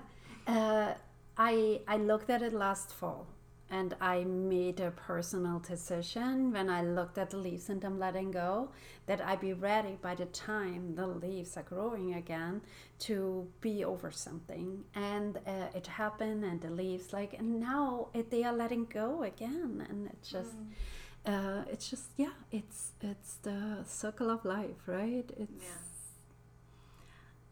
Uh, 0.47 0.93
I 1.37 1.81
I 1.87 1.97
looked 1.97 2.29
at 2.31 2.41
it 2.41 2.53
last 2.53 2.91
fall 2.91 3.27
and 3.69 3.95
I 3.99 4.23
made 4.23 4.79
a 4.79 4.91
personal 4.91 5.59
decision 5.59 6.51
when 6.51 6.69
I 6.69 6.83
looked 6.83 7.17
at 7.17 7.31
the 7.31 7.37
leaves 7.37 7.69
and 7.69 7.83
I'm 7.83 7.99
letting 7.99 8.31
go 8.31 8.69
that 9.07 9.19
I'd 9.21 9.41
be 9.41 9.53
ready 9.53 9.97
by 10.01 10.15
the 10.15 10.25
time 10.25 10.95
the 10.95 11.07
leaves 11.07 11.57
are 11.57 11.63
growing 11.63 12.13
again 12.13 12.61
to 12.99 13.47
be 13.61 13.83
over 13.83 14.11
something. 14.11 14.83
And 14.95 15.37
uh, 15.47 15.67
it 15.75 15.87
happened, 15.87 16.43
and 16.43 16.61
the 16.61 16.69
leaves 16.69 17.13
like, 17.13 17.33
and 17.33 17.59
now 17.59 18.09
it, 18.13 18.29
they 18.29 18.43
are 18.43 18.53
letting 18.53 18.85
go 18.85 19.23
again, 19.23 19.85
and 19.89 20.07
it's 20.07 20.29
just. 20.29 20.51
Mm. 20.51 20.67
Uh, 21.25 21.63
it's 21.71 21.89
just 21.89 22.07
yeah 22.17 22.33
it's 22.51 22.91
it's 22.99 23.35
the 23.43 23.77
circle 23.87 24.29
of 24.29 24.43
life 24.43 24.75
right 24.87 25.31
it's 25.37 25.63
yeah. 25.63 25.69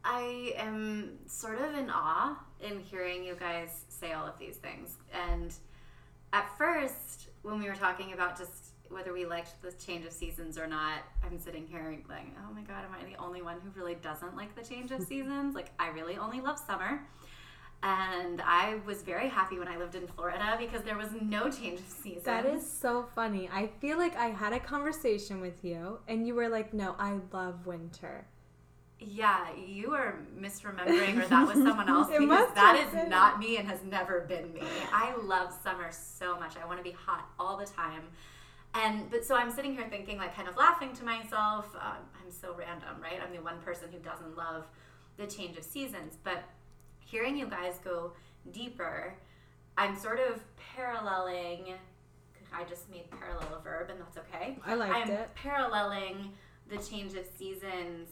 I 0.03 0.53
am 0.57 1.19
sort 1.27 1.61
of 1.61 1.75
in 1.75 1.89
awe 1.89 2.37
in 2.59 2.79
hearing 2.79 3.23
you 3.23 3.35
guys 3.35 3.85
say 3.87 4.13
all 4.13 4.25
of 4.25 4.37
these 4.39 4.55
things. 4.57 4.97
And 5.29 5.53
at 6.33 6.57
first, 6.57 7.29
when 7.41 7.59
we 7.59 7.67
were 7.67 7.75
talking 7.75 8.13
about 8.13 8.37
just 8.37 8.73
whether 8.89 9.13
we 9.13 9.25
liked 9.25 9.61
the 9.61 9.71
change 9.71 10.05
of 10.05 10.11
seasons 10.11 10.57
or 10.57 10.67
not, 10.67 10.99
I'm 11.23 11.39
sitting 11.39 11.65
here 11.65 11.97
like, 12.09 12.27
oh 12.39 12.53
my 12.53 12.61
god, 12.61 12.83
am 12.85 12.93
I 12.99 13.09
the 13.09 13.17
only 13.17 13.41
one 13.41 13.57
who 13.61 13.69
really 13.79 13.95
doesn't 13.95 14.35
like 14.35 14.55
the 14.55 14.63
change 14.63 14.91
of 14.91 15.01
seasons? 15.07 15.55
Like, 15.55 15.71
I 15.79 15.89
really 15.89 16.17
only 16.17 16.41
love 16.41 16.59
summer. 16.59 17.07
And 17.83 18.43
I 18.45 18.79
was 18.85 19.01
very 19.01 19.27
happy 19.27 19.57
when 19.57 19.67
I 19.67 19.77
lived 19.77 19.95
in 19.95 20.05
Florida 20.05 20.55
because 20.59 20.83
there 20.83 20.97
was 20.97 21.09
no 21.19 21.49
change 21.49 21.79
of 21.79 21.87
seasons. 21.87 22.25
That 22.25 22.45
is 22.45 22.69
so 22.69 23.07
funny. 23.15 23.49
I 23.51 23.71
feel 23.79 23.97
like 23.97 24.15
I 24.15 24.27
had 24.27 24.53
a 24.53 24.59
conversation 24.59 25.41
with 25.41 25.63
you 25.65 25.97
and 26.07 26.27
you 26.27 26.35
were 26.35 26.47
like, 26.47 26.75
no, 26.75 26.95
I 26.99 27.17
love 27.33 27.65
winter. 27.65 28.27
Yeah, 29.03 29.47
you 29.55 29.95
are 29.95 30.19
misremembering, 30.39 31.19
or 31.19 31.25
that 31.25 31.47
was 31.47 31.57
someone 31.57 31.89
else 31.89 32.07
because 32.17 32.53
that 32.53 32.85
is 32.85 32.93
been. 32.93 33.09
not 33.09 33.39
me 33.39 33.57
and 33.57 33.67
has 33.67 33.83
never 33.83 34.21
been 34.21 34.53
me. 34.53 34.61
I 34.93 35.15
love 35.15 35.51
summer 35.63 35.89
so 35.91 36.39
much. 36.39 36.53
I 36.55 36.67
want 36.67 36.77
to 36.77 36.83
be 36.83 36.91
hot 36.91 37.27
all 37.39 37.57
the 37.57 37.65
time. 37.65 38.03
And 38.75 39.09
but 39.09 39.25
so 39.25 39.35
I'm 39.35 39.49
sitting 39.49 39.73
here 39.73 39.87
thinking, 39.89 40.17
like, 40.17 40.35
kind 40.35 40.47
of 40.47 40.55
laughing 40.55 40.93
to 40.93 41.03
myself. 41.03 41.65
Um, 41.75 41.97
I'm 42.23 42.31
so 42.31 42.55
random, 42.55 43.01
right? 43.01 43.19
I'm 43.25 43.35
the 43.35 43.41
one 43.41 43.59
person 43.61 43.87
who 43.91 43.97
doesn't 43.99 44.37
love 44.37 44.65
the 45.17 45.25
change 45.25 45.57
of 45.57 45.63
seasons. 45.63 46.17
But 46.23 46.43
hearing 46.99 47.35
you 47.35 47.47
guys 47.47 47.79
go 47.83 48.13
deeper, 48.51 49.15
I'm 49.77 49.97
sort 49.97 50.19
of 50.19 50.41
paralleling. 50.75 51.73
I 52.53 52.65
just 52.65 52.89
made 52.91 53.09
parallel 53.09 53.55
a 53.59 53.63
verb, 53.63 53.89
and 53.89 53.99
that's 53.99 54.17
okay. 54.17 54.59
I 54.63 54.75
liked 54.75 55.09
it. 55.09 55.19
I'm. 55.19 55.25
Paralleling 55.33 56.33
the 56.69 56.77
change 56.77 57.13
of 57.15 57.25
seasons 57.37 58.07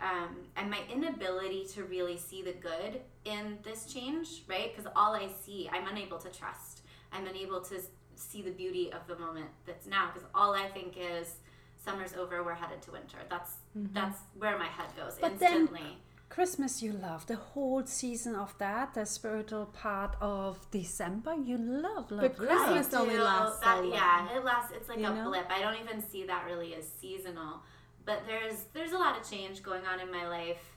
um, 0.00 0.36
and 0.56 0.70
my 0.70 0.80
inability 0.92 1.66
to 1.74 1.84
really 1.84 2.16
see 2.16 2.42
the 2.42 2.52
good 2.52 3.00
in 3.24 3.58
this 3.62 3.92
change, 3.92 4.42
right? 4.48 4.74
Because 4.74 4.90
all 4.94 5.14
I 5.14 5.28
see, 5.44 5.68
I'm 5.72 5.86
unable 5.88 6.18
to 6.18 6.28
trust. 6.28 6.82
I'm 7.12 7.26
unable 7.26 7.60
to 7.62 7.80
see 8.14 8.42
the 8.42 8.50
beauty 8.50 8.92
of 8.92 9.06
the 9.06 9.18
moment 9.18 9.48
that's 9.66 9.86
now. 9.86 10.10
Because 10.12 10.28
all 10.34 10.54
I 10.54 10.68
think 10.68 10.96
is, 10.96 11.36
summer's 11.84 12.14
over, 12.14 12.44
we're 12.44 12.54
headed 12.54 12.82
to 12.82 12.92
winter. 12.92 13.18
That's 13.28 13.52
mm-hmm. 13.76 13.92
that's 13.92 14.20
where 14.38 14.58
my 14.58 14.66
head 14.66 14.88
goes 14.96 15.16
but 15.20 15.32
instantly. 15.32 15.80
Then, 15.80 15.96
Christmas 16.28 16.82
you 16.82 16.92
love 16.92 17.26
the 17.26 17.36
whole 17.36 17.84
season 17.86 18.34
of 18.34 18.56
that 18.58 18.92
the 18.92 19.06
spiritual 19.06 19.64
part 19.66 20.14
of 20.20 20.70
December 20.70 21.34
you 21.34 21.56
love 21.56 22.10
love 22.10 22.20
but 22.20 22.36
Christmas 22.36 22.92
only 22.92 23.16
lasts 23.16 23.60
that, 23.60 23.78
so 23.78 23.90
yeah 23.90 24.36
it 24.36 24.44
lasts 24.44 24.72
it's 24.76 24.90
like 24.90 24.98
you 24.98 25.06
a 25.06 25.14
know? 25.14 25.30
blip 25.30 25.50
I 25.50 25.60
don't 25.60 25.80
even 25.82 26.02
see 26.06 26.26
that 26.26 26.44
really 26.44 26.74
as 26.74 26.86
seasonal 26.86 27.62
but 28.08 28.22
there's 28.26 28.64
there's 28.72 28.92
a 28.92 28.96
lot 28.96 29.20
of 29.20 29.30
change 29.30 29.62
going 29.62 29.84
on 29.84 30.00
in 30.00 30.10
my 30.10 30.26
life 30.26 30.72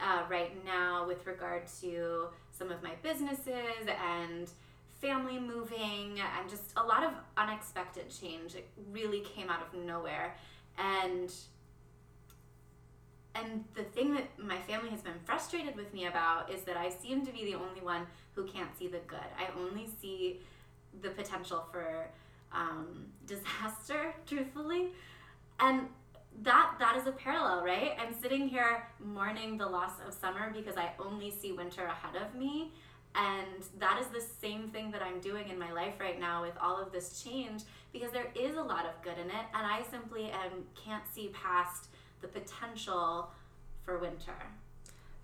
uh, 0.00 0.22
right 0.28 0.52
now 0.64 1.06
with 1.06 1.24
regard 1.24 1.62
to 1.80 2.26
some 2.50 2.72
of 2.72 2.82
my 2.82 2.90
businesses 3.04 3.86
and 3.86 4.50
family 5.00 5.38
moving 5.38 6.18
and 6.18 6.50
just 6.50 6.72
a 6.76 6.82
lot 6.82 7.04
of 7.04 7.12
unexpected 7.36 8.10
change. 8.10 8.56
It 8.56 8.66
really 8.90 9.20
came 9.20 9.48
out 9.48 9.60
of 9.62 9.80
nowhere, 9.80 10.34
and 10.76 11.32
and 13.36 13.64
the 13.76 13.84
thing 13.84 14.12
that 14.14 14.26
my 14.36 14.58
family 14.62 14.90
has 14.90 15.02
been 15.02 15.20
frustrated 15.24 15.76
with 15.76 15.94
me 15.94 16.06
about 16.06 16.50
is 16.52 16.62
that 16.62 16.76
I 16.76 16.90
seem 16.90 17.24
to 17.26 17.32
be 17.32 17.44
the 17.44 17.54
only 17.54 17.80
one 17.80 18.08
who 18.34 18.44
can't 18.44 18.76
see 18.76 18.88
the 18.88 18.98
good. 19.06 19.30
I 19.38 19.56
only 19.56 19.88
see 20.00 20.40
the 21.00 21.10
potential 21.10 21.64
for 21.70 22.08
um, 22.50 23.06
disaster, 23.26 24.16
truthfully, 24.26 24.88
and 25.60 25.88
that 26.42 26.74
that 26.78 26.96
is 26.96 27.06
a 27.06 27.12
parallel, 27.12 27.64
right? 27.64 27.96
I'm 27.98 28.12
sitting 28.12 28.48
here 28.48 28.86
mourning 29.04 29.56
the 29.56 29.66
loss 29.66 29.92
of 30.06 30.12
summer 30.12 30.52
because 30.54 30.76
I 30.76 30.90
only 30.98 31.30
see 31.30 31.52
winter 31.52 31.84
ahead 31.84 32.20
of 32.20 32.34
me. 32.34 32.72
And 33.14 33.64
that 33.78 33.98
is 34.00 34.08
the 34.08 34.20
same 34.20 34.68
thing 34.68 34.90
that 34.90 35.00
I'm 35.02 35.20
doing 35.20 35.48
in 35.48 35.58
my 35.58 35.72
life 35.72 35.94
right 35.98 36.20
now 36.20 36.42
with 36.42 36.52
all 36.60 36.78
of 36.78 36.92
this 36.92 37.22
change 37.22 37.62
because 37.92 38.12
there 38.12 38.30
is 38.34 38.56
a 38.56 38.62
lot 38.62 38.84
of 38.84 39.00
good 39.02 39.16
in 39.18 39.30
it 39.30 39.46
and 39.54 39.66
I 39.66 39.82
simply 39.90 40.30
am 40.30 40.64
can't 40.84 41.04
see 41.14 41.28
past 41.28 41.88
the 42.20 42.28
potential 42.28 43.30
for 43.84 43.98
winter. 43.98 44.36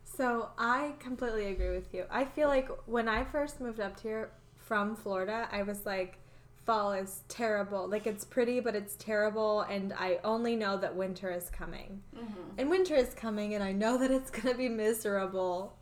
So 0.04 0.48
I 0.56 0.94
completely 1.00 1.48
agree 1.48 1.70
with 1.70 1.92
you. 1.92 2.04
I 2.10 2.24
feel 2.24 2.48
like 2.48 2.70
when 2.86 3.08
I 3.08 3.24
first 3.24 3.60
moved 3.60 3.80
up 3.80 4.00
here 4.00 4.30
from 4.56 4.96
Florida, 4.96 5.48
I 5.52 5.62
was 5.62 5.84
like 5.84 6.18
fall 6.64 6.92
is 6.92 7.22
terrible. 7.28 7.88
Like 7.88 8.06
it's 8.06 8.24
pretty, 8.24 8.60
but 8.60 8.74
it's 8.74 8.96
terrible, 8.96 9.62
and 9.62 9.92
I 9.92 10.18
only 10.24 10.56
know 10.56 10.76
that 10.78 10.94
winter 10.94 11.30
is 11.30 11.50
coming. 11.50 12.02
Mm-hmm. 12.16 12.58
And 12.58 12.70
winter 12.70 12.94
is 12.94 13.14
coming, 13.14 13.54
and 13.54 13.62
I 13.62 13.72
know 13.72 13.98
that 13.98 14.10
it's 14.10 14.30
gonna 14.40 14.56
be 14.56 14.68
miserable. 14.68 15.76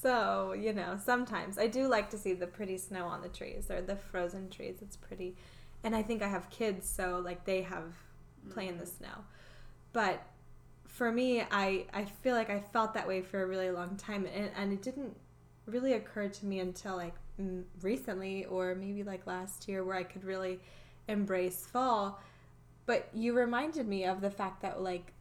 So 0.00 0.52
you 0.52 0.72
know, 0.72 0.98
sometimes 1.02 1.58
I 1.58 1.66
do 1.66 1.88
like 1.88 2.10
to 2.10 2.18
see 2.18 2.34
the 2.34 2.46
pretty 2.46 2.78
snow 2.78 3.06
on 3.06 3.22
the 3.22 3.28
trees 3.28 3.70
or 3.70 3.80
the 3.80 3.96
frozen 3.96 4.50
trees. 4.50 4.76
It's 4.82 4.96
pretty, 4.96 5.36
and 5.82 5.94
I 5.94 6.02
think 6.02 6.22
I 6.22 6.28
have 6.28 6.50
kids, 6.50 6.88
so 6.88 7.20
like 7.24 7.44
they 7.44 7.62
have 7.62 7.94
play 8.50 8.64
mm-hmm. 8.64 8.74
in 8.74 8.78
the 8.78 8.84
mm-hmm. 8.84 9.04
snow. 9.04 9.24
But 9.92 10.22
for 10.86 11.10
me, 11.10 11.42
I 11.50 11.86
I 11.92 12.04
feel 12.04 12.34
like 12.34 12.50
I 12.50 12.60
felt 12.60 12.94
that 12.94 13.08
way 13.08 13.22
for 13.22 13.42
a 13.42 13.46
really 13.46 13.70
long 13.70 13.96
time, 13.96 14.26
and 14.34 14.50
and 14.56 14.72
it 14.72 14.82
didn't 14.82 15.16
really 15.66 15.92
occur 15.92 16.28
to 16.28 16.46
me 16.46 16.60
until 16.60 16.96
like 16.96 17.14
recently 17.82 18.44
or 18.46 18.74
maybe 18.74 19.02
like 19.02 19.26
last 19.26 19.68
year 19.68 19.84
where 19.84 19.96
I 19.96 20.02
could 20.02 20.24
really 20.24 20.60
embrace 21.06 21.66
fall. 21.66 22.20
But 22.86 23.08
you 23.12 23.34
reminded 23.34 23.86
me 23.86 24.04
of 24.04 24.20
the 24.20 24.30
fact 24.30 24.62
that 24.62 24.82
like 24.82 25.12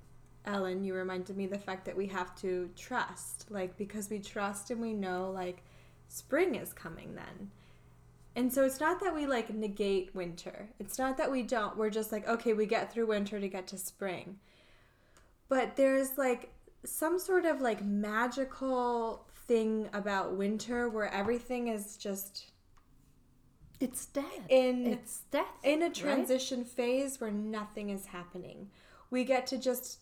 Ellen, 0.46 0.84
you 0.84 0.94
reminded 0.94 1.36
me 1.36 1.46
the 1.46 1.60
fact 1.60 1.86
that 1.86 1.98
we 1.98 2.08
have 2.08 2.34
to 2.38 2.70
trust, 2.76 3.46
like 3.50 3.78
because 3.78 4.10
we 4.10 4.20
trust 4.20 4.72
and 4.72 4.82
we 4.82 4.94
know 4.94 5.32
like 5.32 5.64
spring 6.08 6.56
is 6.56 6.74
coming 6.74 7.16
then. 7.16 7.52
And 8.36 8.54
so 8.54 8.64
it's 8.64 8.80
not 8.80 9.00
that 9.02 9.16
we 9.16 9.26
like 9.26 9.54
negate 9.54 10.14
winter. 10.16 10.70
It's 10.80 10.98
not 11.00 11.18
that 11.18 11.32
we 11.32 11.44
don't. 11.44 11.76
We're 11.76 11.90
just 11.90 12.12
like, 12.12 12.28
okay, 12.28 12.54
we 12.54 12.66
get 12.66 12.94
through 12.94 13.08
winter 13.08 13.40
to 13.40 13.48
get 13.50 13.68
to 13.68 13.78
spring. 13.78 14.38
But 15.50 15.76
there's 15.76 16.18
like 16.18 16.52
some 16.86 17.20
sort 17.20 17.46
of 17.46 17.62
like 17.62 17.84
magical 17.84 19.27
thing 19.48 19.90
about 19.94 20.34
winter 20.34 20.90
where 20.90 21.12
everything 21.14 21.68
is 21.68 21.98
just 21.98 22.52
it's 23.80 24.08
dead. 24.08 24.44
In 24.50 24.88
it's 24.88 25.22
death. 25.32 25.46
In 25.64 25.84
a 25.84 25.90
transition 25.90 26.60
right? 26.60 26.68
phase 26.68 27.22
where 27.22 27.32
nothing 27.32 27.90
is 27.90 28.08
happening. 28.08 28.70
We 29.10 29.24
get 29.24 29.46
to 29.48 29.58
just 29.58 30.00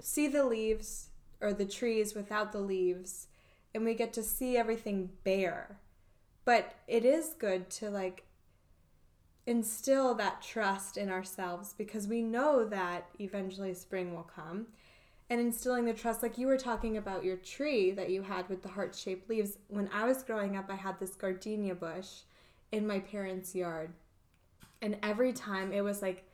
see 0.00 0.28
the 0.28 0.44
leaves 0.44 1.08
or 1.40 1.52
the 1.52 1.64
trees 1.64 2.14
without 2.14 2.52
the 2.52 2.60
leaves 2.60 3.28
and 3.74 3.84
we 3.84 3.94
get 3.94 4.12
to 4.14 4.22
see 4.22 4.56
everything 4.56 5.10
bare. 5.24 5.78
But 6.44 6.74
it 6.86 7.04
is 7.04 7.34
good 7.38 7.70
to 7.70 7.90
like 7.90 8.24
instill 9.46 10.14
that 10.14 10.42
trust 10.42 10.96
in 10.96 11.08
ourselves 11.08 11.74
because 11.76 12.08
we 12.08 12.20
know 12.20 12.64
that 12.64 13.08
eventually 13.18 13.74
spring 13.74 14.14
will 14.14 14.28
come 14.34 14.66
and 15.28 15.40
instilling 15.40 15.84
the 15.84 15.92
trust 15.92 16.22
like 16.22 16.38
you 16.38 16.46
were 16.46 16.56
talking 16.56 16.96
about 16.96 17.24
your 17.24 17.36
tree 17.36 17.90
that 17.90 18.10
you 18.10 18.22
had 18.22 18.48
with 18.48 18.62
the 18.62 18.68
heart-shaped 18.68 19.28
leaves. 19.28 19.58
When 19.68 19.88
i 19.92 20.04
was 20.04 20.22
growing 20.22 20.56
up 20.56 20.70
i 20.70 20.74
had 20.74 20.98
this 20.98 21.14
gardenia 21.14 21.74
bush 21.74 22.08
in 22.72 22.86
my 22.86 23.00
parents 23.00 23.54
yard. 23.54 23.92
And 24.82 24.98
every 25.02 25.32
time 25.32 25.72
it 25.72 25.82
was 25.82 26.02
like 26.02 26.28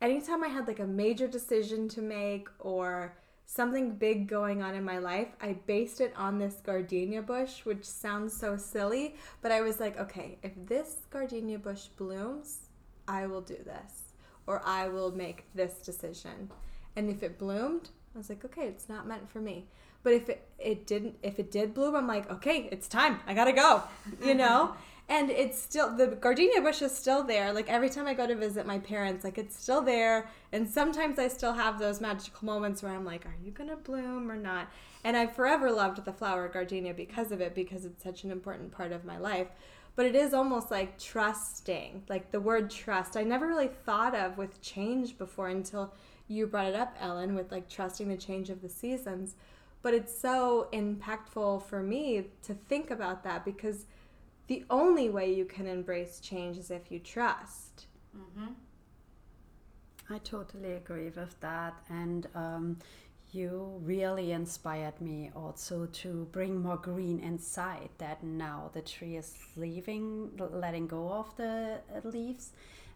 anytime 0.00 0.42
i 0.42 0.48
had 0.48 0.66
like 0.66 0.80
a 0.80 0.86
major 0.86 1.26
decision 1.26 1.88
to 1.90 2.02
make 2.02 2.48
or 2.58 3.16
something 3.46 3.96
big 3.96 4.26
going 4.26 4.62
on 4.62 4.74
in 4.74 4.82
my 4.82 4.96
life 4.96 5.28
i 5.40 5.52
based 5.66 6.00
it 6.00 6.14
on 6.16 6.38
this 6.38 6.62
gardenia 6.64 7.20
bush 7.20 7.66
which 7.66 7.84
sounds 7.84 8.34
so 8.34 8.56
silly 8.56 9.14
but 9.42 9.52
i 9.52 9.60
was 9.60 9.80
like 9.80 9.98
okay 10.00 10.38
if 10.42 10.52
this 10.66 11.02
gardenia 11.10 11.58
bush 11.58 11.88
blooms 11.98 12.70
i 13.06 13.26
will 13.26 13.42
do 13.42 13.58
this 13.66 14.14
or 14.46 14.62
i 14.64 14.88
will 14.88 15.12
make 15.12 15.44
this 15.54 15.74
decision. 15.74 16.50
And 16.96 17.10
if 17.10 17.22
it 17.22 17.38
bloomed 17.38 17.90
I 18.14 18.18
was 18.18 18.28
like, 18.28 18.44
okay, 18.44 18.66
it's 18.66 18.88
not 18.88 19.06
meant 19.06 19.28
for 19.30 19.40
me. 19.40 19.66
But 20.02 20.12
if 20.12 20.28
it, 20.28 20.46
it 20.58 20.86
didn't, 20.86 21.16
if 21.22 21.38
it 21.38 21.50
did 21.50 21.74
bloom, 21.74 21.96
I'm 21.96 22.06
like, 22.06 22.30
okay, 22.30 22.68
it's 22.70 22.86
time. 22.88 23.20
I 23.26 23.34
gotta 23.34 23.52
go, 23.52 23.82
you 24.22 24.34
know? 24.42 24.74
and 25.08 25.28
it's 25.30 25.60
still, 25.60 25.94
the 25.94 26.06
gardenia 26.06 26.62
bush 26.62 26.80
is 26.80 26.96
still 26.96 27.22
there. 27.24 27.52
Like 27.52 27.68
every 27.68 27.90
time 27.90 28.06
I 28.06 28.14
go 28.14 28.26
to 28.26 28.34
visit 28.34 28.66
my 28.66 28.78
parents, 28.78 29.22
like 29.24 29.36
it's 29.36 29.54
still 29.60 29.82
there. 29.82 30.30
And 30.52 30.68
sometimes 30.68 31.18
I 31.18 31.28
still 31.28 31.52
have 31.52 31.78
those 31.78 32.00
magical 32.00 32.46
moments 32.46 32.82
where 32.82 32.92
I'm 32.92 33.04
like, 33.04 33.26
are 33.26 33.36
you 33.42 33.50
gonna 33.50 33.76
bloom 33.76 34.30
or 34.30 34.36
not? 34.36 34.68
And 35.04 35.16
I've 35.16 35.34
forever 35.34 35.70
loved 35.70 36.02
the 36.04 36.12
flower 36.12 36.48
gardenia 36.48 36.94
because 36.94 37.32
of 37.32 37.40
it, 37.42 37.54
because 37.54 37.84
it's 37.84 38.02
such 38.02 38.24
an 38.24 38.30
important 38.30 38.72
part 38.72 38.92
of 38.92 39.04
my 39.04 39.18
life. 39.18 39.48
but 39.96 40.06
it 40.06 40.16
is 40.16 40.34
almost 40.34 40.70
like 40.70 40.98
trusting, 40.98 42.02
like 42.08 42.30
the 42.32 42.40
word 42.40 42.70
trust. 42.70 43.16
I 43.16 43.22
never 43.22 43.46
really 43.46 43.68
thought 43.86 44.14
of 44.14 44.36
with 44.38 44.60
change 44.60 45.16
before 45.18 45.48
until 45.48 45.92
you 46.28 46.46
brought 46.46 46.66
it 46.66 46.74
up, 46.74 46.96
Ellen, 47.00 47.34
with 47.34 47.52
like 47.52 47.68
trusting 47.68 48.08
the 48.08 48.16
change 48.16 48.50
of 48.50 48.62
the 48.62 48.68
seasons. 48.68 49.34
But 49.82 49.94
it's 49.94 50.16
so 50.16 50.68
impactful 50.72 51.64
for 51.66 51.82
me 51.82 52.26
to 52.44 52.54
think 52.54 52.90
about 52.90 53.22
that 53.24 53.44
because 53.44 53.84
the 54.46 54.64
only 54.70 55.08
way 55.10 55.32
you 55.32 55.44
can 55.44 55.66
embrace 55.66 56.20
change 56.20 56.56
is 56.56 56.70
if 56.70 56.90
you 56.90 56.98
trust. 56.98 57.86
Mm-hmm. 58.16 58.52
I 60.10 60.18
totally 60.18 60.72
agree 60.72 61.10
with 61.10 61.38
that. 61.40 61.74
And 61.88 62.26
um, 62.34 62.78
you 63.32 63.80
really 63.82 64.32
inspired 64.32 65.00
me 65.00 65.30
also 65.34 65.86
to 65.86 66.28
bring 66.30 66.62
more 66.62 66.76
green 66.76 67.18
inside 67.20 67.88
that 67.98 68.22
now 68.22 68.70
the 68.72 68.80
tree 68.80 69.16
is 69.16 69.34
leaving, 69.56 70.30
letting 70.38 70.86
go 70.86 71.10
of 71.10 71.36
the 71.36 71.80
uh, 71.94 72.08
leaves. 72.08 72.52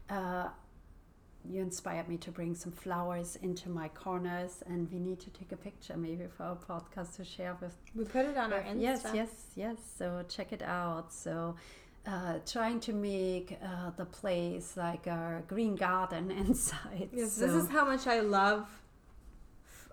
Uh, 0.09 0.49
you 1.51 1.63
inspired 1.63 2.09
me 2.09 2.17
to 2.19 2.31
bring 2.31 2.55
some 2.55 2.73
flowers 2.73 3.37
into 3.43 3.69
my 3.69 3.89
corners 3.89 4.63
and 4.67 4.91
we 4.93 4.99
need 4.99 5.19
to 5.21 5.31
take 5.31 5.53
a 5.53 5.57
picture 5.57 5.97
maybe 5.97 6.25
for 6.37 6.45
our 6.45 6.57
podcast 6.57 7.17
to 7.17 7.25
share 7.25 7.57
with 7.61 7.75
we 7.95 8.05
put 8.05 8.27
it 8.27 8.37
on 8.37 8.53
our 8.53 8.61
Insta. 8.61 8.81
yes 8.81 9.07
yes 9.15 9.31
yes 9.55 9.77
so 9.99 10.25
check 10.29 10.53
it 10.53 10.63
out 10.63 11.13
so 11.13 11.55
uh, 12.07 12.39
trying 12.47 12.81
to 12.81 12.93
make 12.93 13.59
uh, 13.63 13.91
the 13.97 14.05
place 14.05 14.77
like 14.77 15.07
a 15.07 15.43
green 15.47 15.75
garden 15.75 16.31
inside 16.45 17.09
yes 17.13 17.33
so. 17.33 17.47
this 17.47 17.55
is 17.55 17.69
how 17.71 17.85
much 17.85 18.07
i 18.07 18.21
love 18.21 18.69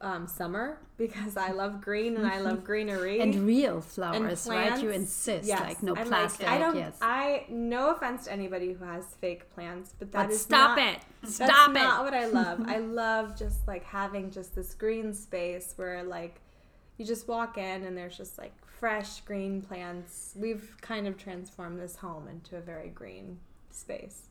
um, 0.02 0.28
summer 0.28 0.80
because 0.98 1.38
I 1.38 1.52
love 1.52 1.82
green 1.82 2.18
and 2.18 2.28
I 2.28 2.40
love 2.40 2.64
greenery 2.66 3.20
and 3.22 3.46
real 3.46 3.82
flowers, 3.82 4.46
and 4.46 4.56
right? 4.56 4.82
You 4.82 4.90
insist, 4.90 5.48
yes, 5.48 5.62
like 5.62 5.84
no 5.84 5.96
plastic. 5.96 6.48
I, 6.48 6.52
like, 6.52 6.62
I 6.62 6.64
don't. 6.64 6.76
Yes. 6.78 6.98
I 7.02 7.46
no 7.50 7.92
offense 7.92 8.26
to 8.26 8.34
anybody 8.34 8.74
who 8.74 8.86
has 8.86 9.06
fake 9.20 9.54
plants, 9.54 9.94
but 9.98 10.12
that 10.12 10.28
but 10.28 10.34
is 10.34 10.42
stop 10.42 10.78
not, 10.78 10.88
it. 10.88 11.30
Stop 11.30 11.48
that's 11.48 11.70
it. 11.70 11.74
Not 11.74 12.04
what 12.04 12.14
I 12.14 12.26
love. 12.28 12.62
I 12.68 12.78
love 12.78 13.38
just 13.38 13.68
like 13.68 13.84
having 13.84 14.32
just 14.32 14.56
this 14.56 14.74
green 14.74 15.14
space 15.14 15.74
where 15.76 16.04
like 16.04 16.42
you 16.98 17.06
just 17.06 17.28
walk 17.28 17.58
in 17.58 17.84
and 17.84 17.98
there's 17.98 18.18
just 18.18 18.38
like 18.38 18.54
fresh 18.80 19.22
green 19.22 19.62
plants. 19.62 20.34
We've 20.36 20.76
kind 20.82 21.08
of 21.08 21.18
transformed 21.18 21.80
this 21.80 21.96
home 21.96 22.28
into 22.28 22.58
a 22.58 22.62
very 22.62 22.90
green 22.90 23.40
space. 23.72 24.24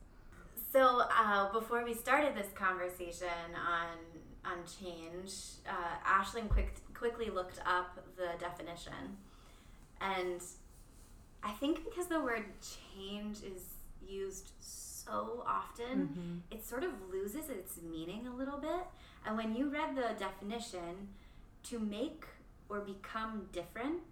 So 0.73 1.03
uh, 1.17 1.53
before 1.53 1.85
we 1.85 1.95
started 1.95 2.35
this 2.35 2.49
conversation 2.55 3.29
on 3.55 3.87
on 4.45 4.59
change, 4.81 5.33
uh, 5.69 6.07
Ashlyn 6.07 6.49
quick, 6.49 6.75
quickly 6.95 7.31
looked 7.31 7.61
up 7.67 7.99
the 8.17 8.29
definition. 8.39 9.17
And 10.01 10.41
I 11.43 11.53
think 11.53 11.85
because 11.85 12.07
the 12.07 12.21
word 12.21 12.45
change 12.61 13.39
is 13.39 13.63
used 14.07 14.53
so 14.61 15.45
often, 15.47 16.09
mm-hmm. 16.09 16.37
it 16.51 16.65
sort 16.65 16.85
of 16.85 16.91
loses 17.11 17.49
its 17.51 17.79
meaning 17.83 18.27
a 18.27 18.35
little 18.35 18.59
bit. 18.59 18.87
And 19.27 19.37
when 19.37 19.55
you 19.55 19.71
read 19.71 19.97
the 19.97 20.15
definition, 20.19 21.09
to 21.65 21.79
make 21.79 22.27
or 22.69 22.81
become 22.81 23.47
different, 23.53 24.03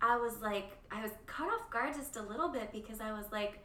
I 0.00 0.16
was 0.18 0.40
like, 0.42 0.76
I 0.90 1.02
was 1.02 1.12
caught 1.26 1.48
off 1.48 1.70
guard 1.70 1.94
just 1.94 2.16
a 2.16 2.22
little 2.22 2.48
bit 2.48 2.72
because 2.72 3.00
I 3.00 3.12
was 3.12 3.24
like, 3.32 3.64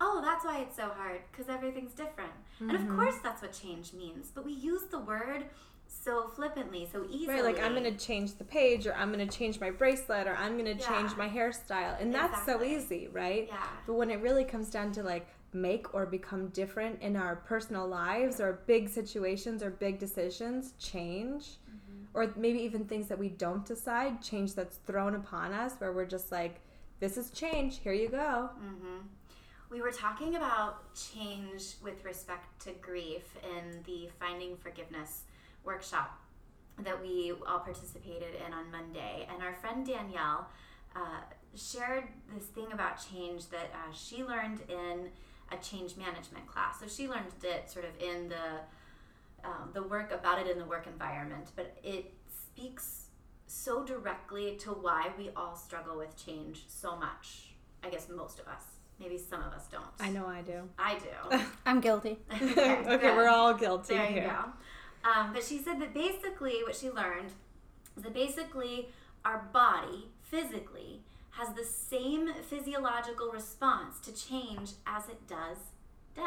oh, 0.00 0.20
that's 0.24 0.44
why 0.44 0.60
it's 0.60 0.76
so 0.76 0.88
hard 0.88 1.20
because 1.30 1.48
everything's 1.48 1.92
different. 1.92 2.32
Mm-hmm. 2.56 2.70
And 2.70 2.76
of 2.76 2.84
mm-hmm. 2.84 2.96
course, 2.96 3.16
that's 3.22 3.42
what 3.42 3.52
change 3.52 3.92
means. 3.92 4.30
But 4.34 4.44
we 4.44 4.52
use 4.52 4.82
the 4.90 4.98
word 4.98 5.44
so 5.86 6.28
flippantly, 6.28 6.88
so 6.92 7.06
easily. 7.10 7.28
Right, 7.28 7.44
like 7.44 7.62
I'm 7.62 7.72
going 7.72 7.84
to 7.84 8.06
change 8.06 8.34
the 8.34 8.44
page, 8.44 8.86
or 8.86 8.94
I'm 8.94 9.12
going 9.12 9.26
to 9.26 9.38
change 9.38 9.60
my 9.60 9.70
bracelet, 9.70 10.26
or 10.26 10.36
I'm 10.36 10.58
going 10.58 10.76
to 10.76 10.80
yeah. 10.80 10.88
change 10.88 11.16
my 11.16 11.28
hairstyle. 11.28 12.00
And 12.00 12.14
that's 12.14 12.40
exactly. 12.40 12.74
so 12.74 12.78
easy, 12.78 13.08
right? 13.12 13.46
Yeah. 13.48 13.56
But 13.86 13.94
when 13.94 14.10
it 14.10 14.20
really 14.20 14.44
comes 14.44 14.70
down 14.70 14.92
to 14.92 15.02
like 15.02 15.26
make 15.52 15.94
or 15.94 16.04
become 16.04 16.48
different 16.48 17.00
in 17.00 17.16
our 17.16 17.36
personal 17.36 17.88
lives, 17.88 18.40
or 18.40 18.60
big 18.66 18.88
situations, 18.88 19.62
or 19.62 19.70
big 19.70 19.98
decisions, 19.98 20.74
change. 20.78 21.56
Mm-hmm. 21.68 22.04
Or 22.14 22.32
maybe 22.36 22.60
even 22.60 22.84
things 22.84 23.08
that 23.08 23.18
we 23.18 23.28
don't 23.28 23.64
decide, 23.64 24.22
change 24.22 24.54
that's 24.54 24.76
thrown 24.78 25.14
upon 25.14 25.52
us, 25.52 25.74
where 25.78 25.92
we're 25.92 26.06
just 26.06 26.30
like, 26.30 26.60
this 27.00 27.16
is 27.16 27.30
change, 27.30 27.78
here 27.78 27.92
you 27.92 28.08
go. 28.08 28.50
Mm-hmm 28.60 29.06
we 29.70 29.82
were 29.82 29.90
talking 29.90 30.36
about 30.36 30.94
change 30.94 31.74
with 31.82 32.04
respect 32.04 32.60
to 32.60 32.72
grief 32.80 33.36
in 33.44 33.82
the 33.84 34.08
Finding 34.18 34.56
Forgiveness 34.56 35.22
workshop 35.62 36.18
that 36.78 37.00
we 37.00 37.32
all 37.46 37.58
participated 37.58 38.34
in 38.46 38.52
on 38.52 38.70
Monday. 38.70 39.28
And 39.32 39.42
our 39.42 39.52
friend 39.54 39.86
Danielle 39.86 40.48
uh, 40.96 41.20
shared 41.54 42.04
this 42.34 42.46
thing 42.46 42.68
about 42.72 43.04
change 43.12 43.48
that 43.48 43.70
uh, 43.74 43.92
she 43.92 44.24
learned 44.24 44.60
in 44.68 45.10
a 45.52 45.56
change 45.62 45.96
management 45.96 46.46
class. 46.46 46.80
So 46.80 46.86
she 46.86 47.08
learned 47.08 47.26
it 47.42 47.70
sort 47.70 47.84
of 47.84 47.90
in 48.00 48.28
the 48.28 48.60
um, 49.44 49.70
the 49.72 49.82
work 49.84 50.10
about 50.10 50.40
it 50.40 50.50
in 50.50 50.58
the 50.58 50.64
work 50.64 50.88
environment, 50.88 51.52
but 51.54 51.76
it 51.84 52.12
speaks 52.28 53.06
so 53.46 53.84
directly 53.84 54.56
to 54.56 54.70
why 54.70 55.10
we 55.16 55.30
all 55.36 55.54
struggle 55.54 55.96
with 55.96 56.16
change 56.16 56.64
so 56.66 56.96
much. 56.96 57.54
I 57.84 57.88
guess 57.88 58.08
most 58.08 58.40
of 58.40 58.48
us. 58.48 58.77
Maybe 59.00 59.16
some 59.18 59.40
of 59.42 59.52
us 59.52 59.66
don't. 59.70 59.84
I 60.00 60.10
know 60.10 60.26
I 60.26 60.42
do. 60.42 60.68
I 60.78 60.98
do. 60.98 61.38
I'm 61.66 61.80
guilty. 61.80 62.18
okay, 62.32 62.76
okay 62.86 63.16
we're 63.16 63.28
all 63.28 63.54
guilty 63.54 63.94
there 63.94 64.06
here. 64.06 64.22
You 64.24 64.28
go. 64.28 65.10
Um, 65.10 65.32
but 65.32 65.44
she 65.44 65.58
said 65.58 65.80
that 65.80 65.94
basically 65.94 66.60
what 66.64 66.74
she 66.74 66.90
learned 66.90 67.32
is 67.96 68.02
that 68.02 68.12
basically 68.12 68.88
our 69.24 69.48
body 69.52 70.08
physically 70.22 71.02
has 71.30 71.54
the 71.54 71.64
same 71.64 72.32
physiological 72.48 73.30
response 73.30 74.00
to 74.00 74.12
change 74.12 74.72
as 74.86 75.08
it 75.08 75.26
does 75.28 75.58
death. 76.16 76.24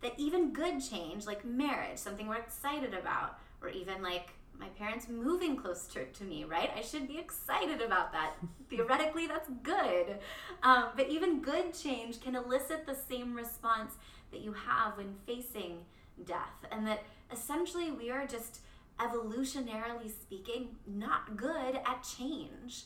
That 0.00 0.14
even 0.16 0.52
good 0.52 0.80
change, 0.80 1.26
like 1.26 1.44
marriage, 1.44 1.98
something 1.98 2.26
we're 2.26 2.36
excited 2.36 2.94
about, 2.94 3.38
or 3.60 3.68
even 3.68 4.02
like 4.02 4.30
my 4.58 4.68
parents 4.68 5.08
moving 5.08 5.56
closer 5.56 6.04
to 6.04 6.24
me, 6.24 6.44
right? 6.44 6.70
I 6.76 6.82
should 6.82 7.06
be 7.06 7.18
excited 7.18 7.80
about 7.80 8.12
that. 8.12 8.32
Theoretically, 8.70 9.26
that's 9.26 9.48
good. 9.62 10.18
Um, 10.62 10.86
but 10.96 11.08
even 11.08 11.40
good 11.40 11.72
change 11.72 12.20
can 12.20 12.34
elicit 12.34 12.86
the 12.86 12.94
same 12.94 13.34
response 13.34 13.94
that 14.32 14.40
you 14.40 14.52
have 14.52 14.96
when 14.96 15.14
facing 15.26 15.84
death. 16.24 16.66
And 16.72 16.86
that 16.86 17.04
essentially 17.32 17.90
we 17.90 18.10
are 18.10 18.26
just 18.26 18.60
evolutionarily 18.98 20.10
speaking 20.10 20.76
not 20.86 21.36
good 21.36 21.76
at 21.76 22.06
change. 22.18 22.84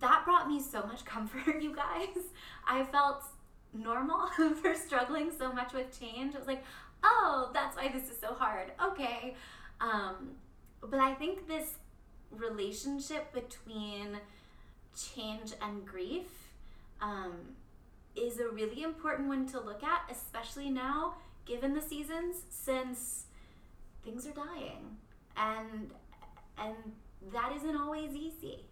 That 0.00 0.22
brought 0.24 0.48
me 0.48 0.60
so 0.60 0.82
much 0.86 1.04
comfort, 1.04 1.62
you 1.62 1.74
guys. 1.74 2.24
I 2.66 2.84
felt 2.84 3.24
normal 3.74 4.28
for 4.62 4.74
struggling 4.74 5.30
so 5.36 5.52
much 5.52 5.72
with 5.72 5.98
change. 5.98 6.34
It 6.34 6.38
was 6.38 6.48
like, 6.48 6.64
oh, 7.02 7.50
that's 7.52 7.76
why 7.76 7.88
this 7.88 8.10
is 8.10 8.18
so 8.18 8.34
hard. 8.34 8.72
Okay. 8.82 9.34
Um, 9.82 10.36
but 10.80 11.00
I 11.00 11.14
think 11.14 11.48
this 11.48 11.74
relationship 12.30 13.32
between 13.34 14.18
change 14.96 15.52
and 15.60 15.84
grief 15.84 16.28
um, 17.00 17.34
is 18.14 18.38
a 18.38 18.48
really 18.48 18.82
important 18.82 19.28
one 19.28 19.46
to 19.48 19.60
look 19.60 19.82
at, 19.82 20.02
especially 20.10 20.70
now, 20.70 21.14
given 21.44 21.74
the 21.74 21.82
seasons, 21.82 22.36
since 22.48 23.24
things 24.04 24.26
are 24.26 24.32
dying, 24.32 24.96
and 25.36 25.90
and 26.58 26.76
that 27.32 27.52
isn't 27.56 27.76
always 27.76 28.14
easy. 28.14 28.66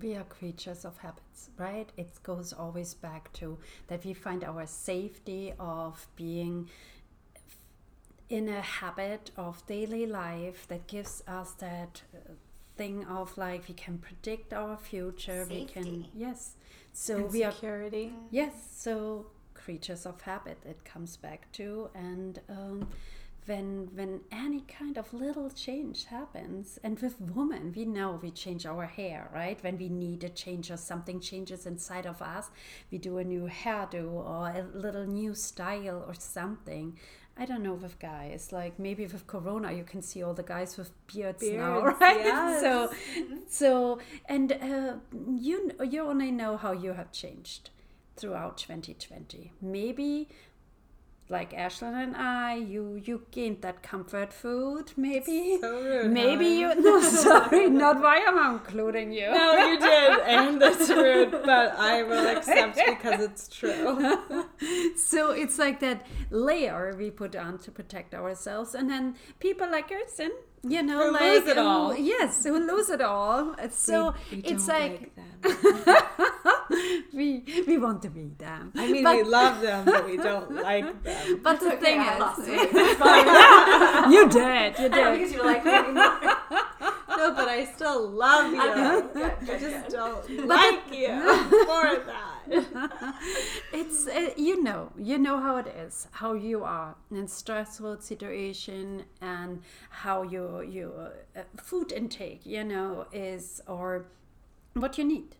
We 0.00 0.14
are 0.16 0.24
creatures 0.24 0.84
of 0.84 0.96
habits, 0.98 1.50
right? 1.58 1.88
It 1.96 2.10
goes 2.22 2.52
always 2.52 2.94
back 2.94 3.32
to 3.34 3.58
that 3.86 4.04
we 4.04 4.14
find 4.14 4.42
our 4.42 4.66
safety 4.66 5.52
of 5.60 6.06
being 6.16 6.68
in 8.32 8.48
a 8.48 8.62
habit 8.62 9.30
of 9.36 9.64
daily 9.66 10.06
life 10.06 10.66
that 10.68 10.86
gives 10.86 11.22
us 11.28 11.50
that 11.58 12.00
uh, 12.14 12.32
thing 12.78 13.04
of 13.04 13.36
like 13.36 13.68
we 13.68 13.74
can 13.74 13.98
predict 13.98 14.54
our 14.54 14.76
future 14.78 15.44
Safety. 15.44 15.60
we 15.60 15.66
can 15.66 16.06
yes 16.14 16.54
so 16.94 17.16
and 17.16 17.30
we 17.30 17.42
security. 17.42 18.06
are 18.06 18.28
yes 18.30 18.54
so 18.74 19.26
creatures 19.52 20.06
of 20.06 20.18
habit 20.22 20.56
it 20.64 20.82
comes 20.82 21.18
back 21.18 21.52
to 21.52 21.90
and 21.94 22.40
um, 22.48 22.88
when 23.44 23.88
when 23.94 24.20
any 24.30 24.60
kind 24.62 24.96
of 24.96 25.12
little 25.12 25.50
change 25.50 26.06
happens 26.06 26.78
and 26.82 26.98
with 27.00 27.20
women 27.20 27.72
we 27.76 27.84
know 27.84 28.18
we 28.22 28.30
change 28.30 28.64
our 28.64 28.86
hair 28.86 29.28
right 29.34 29.62
when 29.62 29.76
we 29.76 29.88
need 29.90 30.24
a 30.24 30.28
change 30.30 30.70
or 30.70 30.76
something 30.78 31.20
changes 31.20 31.66
inside 31.66 32.06
of 32.06 32.22
us 32.22 32.50
we 32.90 32.96
do 32.98 33.18
a 33.18 33.24
new 33.24 33.46
hairdo 33.48 34.10
or 34.10 34.48
a 34.48 34.64
little 34.74 35.06
new 35.06 35.34
style 35.34 36.02
or 36.06 36.14
something 36.14 36.96
I 37.36 37.46
don't 37.46 37.62
know 37.62 37.74
with 37.74 37.98
guys. 37.98 38.50
Like 38.52 38.78
maybe 38.78 39.06
with 39.06 39.26
Corona, 39.26 39.72
you 39.72 39.84
can 39.84 40.02
see 40.02 40.22
all 40.22 40.34
the 40.34 40.42
guys 40.42 40.76
with 40.76 40.90
beards, 41.06 41.40
beards 41.40 41.56
now, 41.56 41.80
right? 41.80 42.24
Yes. 42.24 42.60
So, 42.60 42.92
so 43.48 43.98
and 44.26 44.52
uh, 44.52 44.94
you 45.38 45.72
you 45.88 46.02
only 46.02 46.30
know 46.30 46.56
how 46.56 46.72
you 46.72 46.92
have 46.92 47.10
changed 47.12 47.70
throughout 48.16 48.58
2020. 48.58 49.52
Maybe 49.60 50.28
like 51.28 51.52
Ashlyn 51.52 51.94
and 51.94 52.16
I, 52.16 52.56
you 52.56 53.00
you 53.02 53.22
gained 53.30 53.62
that 53.62 53.82
comfort 53.82 54.32
food, 54.32 54.92
maybe. 54.96 55.58
So 55.60 55.82
rude, 55.82 56.12
maybe 56.12 56.62
Ellen. 56.62 56.78
you. 56.78 56.82
No, 56.82 57.00
sorry, 57.24 57.70
not 57.70 58.00
why 58.00 58.24
I'm 58.26 58.54
including 58.54 59.12
you. 59.12 59.30
No, 59.32 59.52
you 59.66 59.78
did, 59.78 60.20
and 60.20 60.60
that's 60.60 60.88
rude, 60.90 61.30
but 61.30 61.74
I 61.78 62.02
will 62.02 62.26
accept 62.36 62.78
because 62.86 63.20
it's 63.20 63.48
true. 63.48 64.18
so 64.96 65.30
it's 65.30 65.58
like 65.58 65.80
that 65.80 66.06
layer 66.30 66.94
we 66.98 67.10
put 67.10 67.34
on 67.36 67.58
to 67.58 67.70
protect 67.70 68.14
ourselves, 68.14 68.74
and 68.74 68.90
then 68.90 69.14
people 69.40 69.70
like 69.70 69.88
Kirsten, 69.88 70.32
you 70.68 70.82
know, 70.82 71.06
Who 71.06 71.12
like 71.12 71.22
lose 71.22 71.48
it 71.48 71.56
who- 71.56 71.62
all. 71.62 71.96
yes, 71.96 72.44
who 72.44 72.58
lose 72.58 72.88
it 72.90 73.00
all. 73.00 73.54
It's 73.58 73.76
so 73.78 74.14
it's 74.30 74.68
like, 74.68 75.10
them. 75.14 75.26
we 77.12 77.42
we 77.66 77.78
want 77.78 78.02
to 78.02 78.10
be 78.10 78.30
them. 78.38 78.72
I 78.76 78.86
mean, 78.90 79.02
But- 79.04 79.16
we 79.16 79.22
love 79.24 79.60
them, 79.60 79.84
but 79.84 80.06
we 80.06 80.16
don't 80.16 80.50
like 80.62 81.02
them. 81.02 81.40
But 81.42 81.60
the 81.60 81.66
okay, 81.74 81.76
thing 81.84 81.98
I 82.00 82.18
lost 82.18 82.40
is, 82.40 82.48
it. 82.48 84.10
you 84.14 84.28
did, 84.28 84.78
you 84.78 84.88
did. 84.88 85.12
because 85.12 85.32
you 85.32 85.38
don't 85.38 85.46
like 85.46 85.64
me 85.64 85.72
anymore. 85.72 86.18
No, 87.18 87.34
but 87.34 87.48
I 87.48 87.64
still 87.74 88.08
love 88.08 88.52
you. 88.52 88.60
Okay, 88.62 89.52
I 89.54 89.58
just 89.58 89.86
good. 89.86 89.92
don't 89.92 90.46
like 90.46 90.82
you 90.92 91.12
for 91.66 91.84
that. 92.06 92.31
it's 93.72 94.06
uh, 94.06 94.30
you 94.36 94.62
know 94.62 94.90
you 94.98 95.18
know 95.18 95.38
how 95.40 95.56
it 95.56 95.66
is 95.68 96.08
how 96.12 96.32
you 96.32 96.64
are 96.64 96.96
in 97.10 97.28
stressful 97.28 98.00
situation 98.00 99.04
and 99.20 99.62
how 99.90 100.22
your 100.22 100.64
your 100.64 101.12
uh, 101.36 101.42
food 101.56 101.92
intake 101.92 102.40
you 102.44 102.64
know 102.64 103.06
is 103.12 103.62
or 103.66 104.06
what 104.74 104.98
you 104.98 105.04
need 105.04 105.36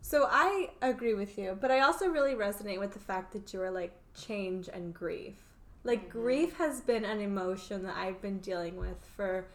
So 0.00 0.26
I 0.30 0.70
agree 0.82 1.14
with 1.14 1.38
you, 1.38 1.56
but 1.60 1.70
I 1.70 1.80
also 1.80 2.08
really 2.08 2.34
resonate 2.34 2.78
with 2.80 2.92
the 2.92 2.98
fact 2.98 3.32
that 3.32 3.52
you 3.52 3.62
are 3.62 3.70
like 3.70 3.92
change 4.14 4.68
and 4.68 4.92
grief. 4.92 5.36
Like 5.84 6.08
grief 6.08 6.56
has 6.58 6.80
been 6.80 7.04
an 7.04 7.20
emotion 7.20 7.82
that 7.84 7.96
I've 7.96 8.20
been 8.20 8.38
dealing 8.38 8.76
with 8.76 9.04
for 9.16 9.46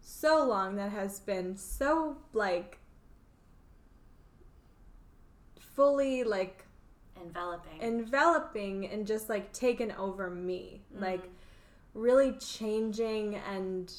so 0.00 0.44
long 0.44 0.76
that 0.76 0.90
has 0.92 1.20
been 1.20 1.56
so 1.56 2.16
like 2.32 2.78
fully 5.76 6.24
like 6.24 6.64
Enveloping. 7.20 7.80
enveloping 7.80 8.86
and 8.88 9.06
just 9.06 9.28
like 9.28 9.52
taken 9.52 9.92
over 9.92 10.28
me. 10.28 10.80
Mm-hmm. 10.92 11.04
Like 11.04 11.30
really 11.94 12.32
changing 12.32 13.36
and 13.50 13.90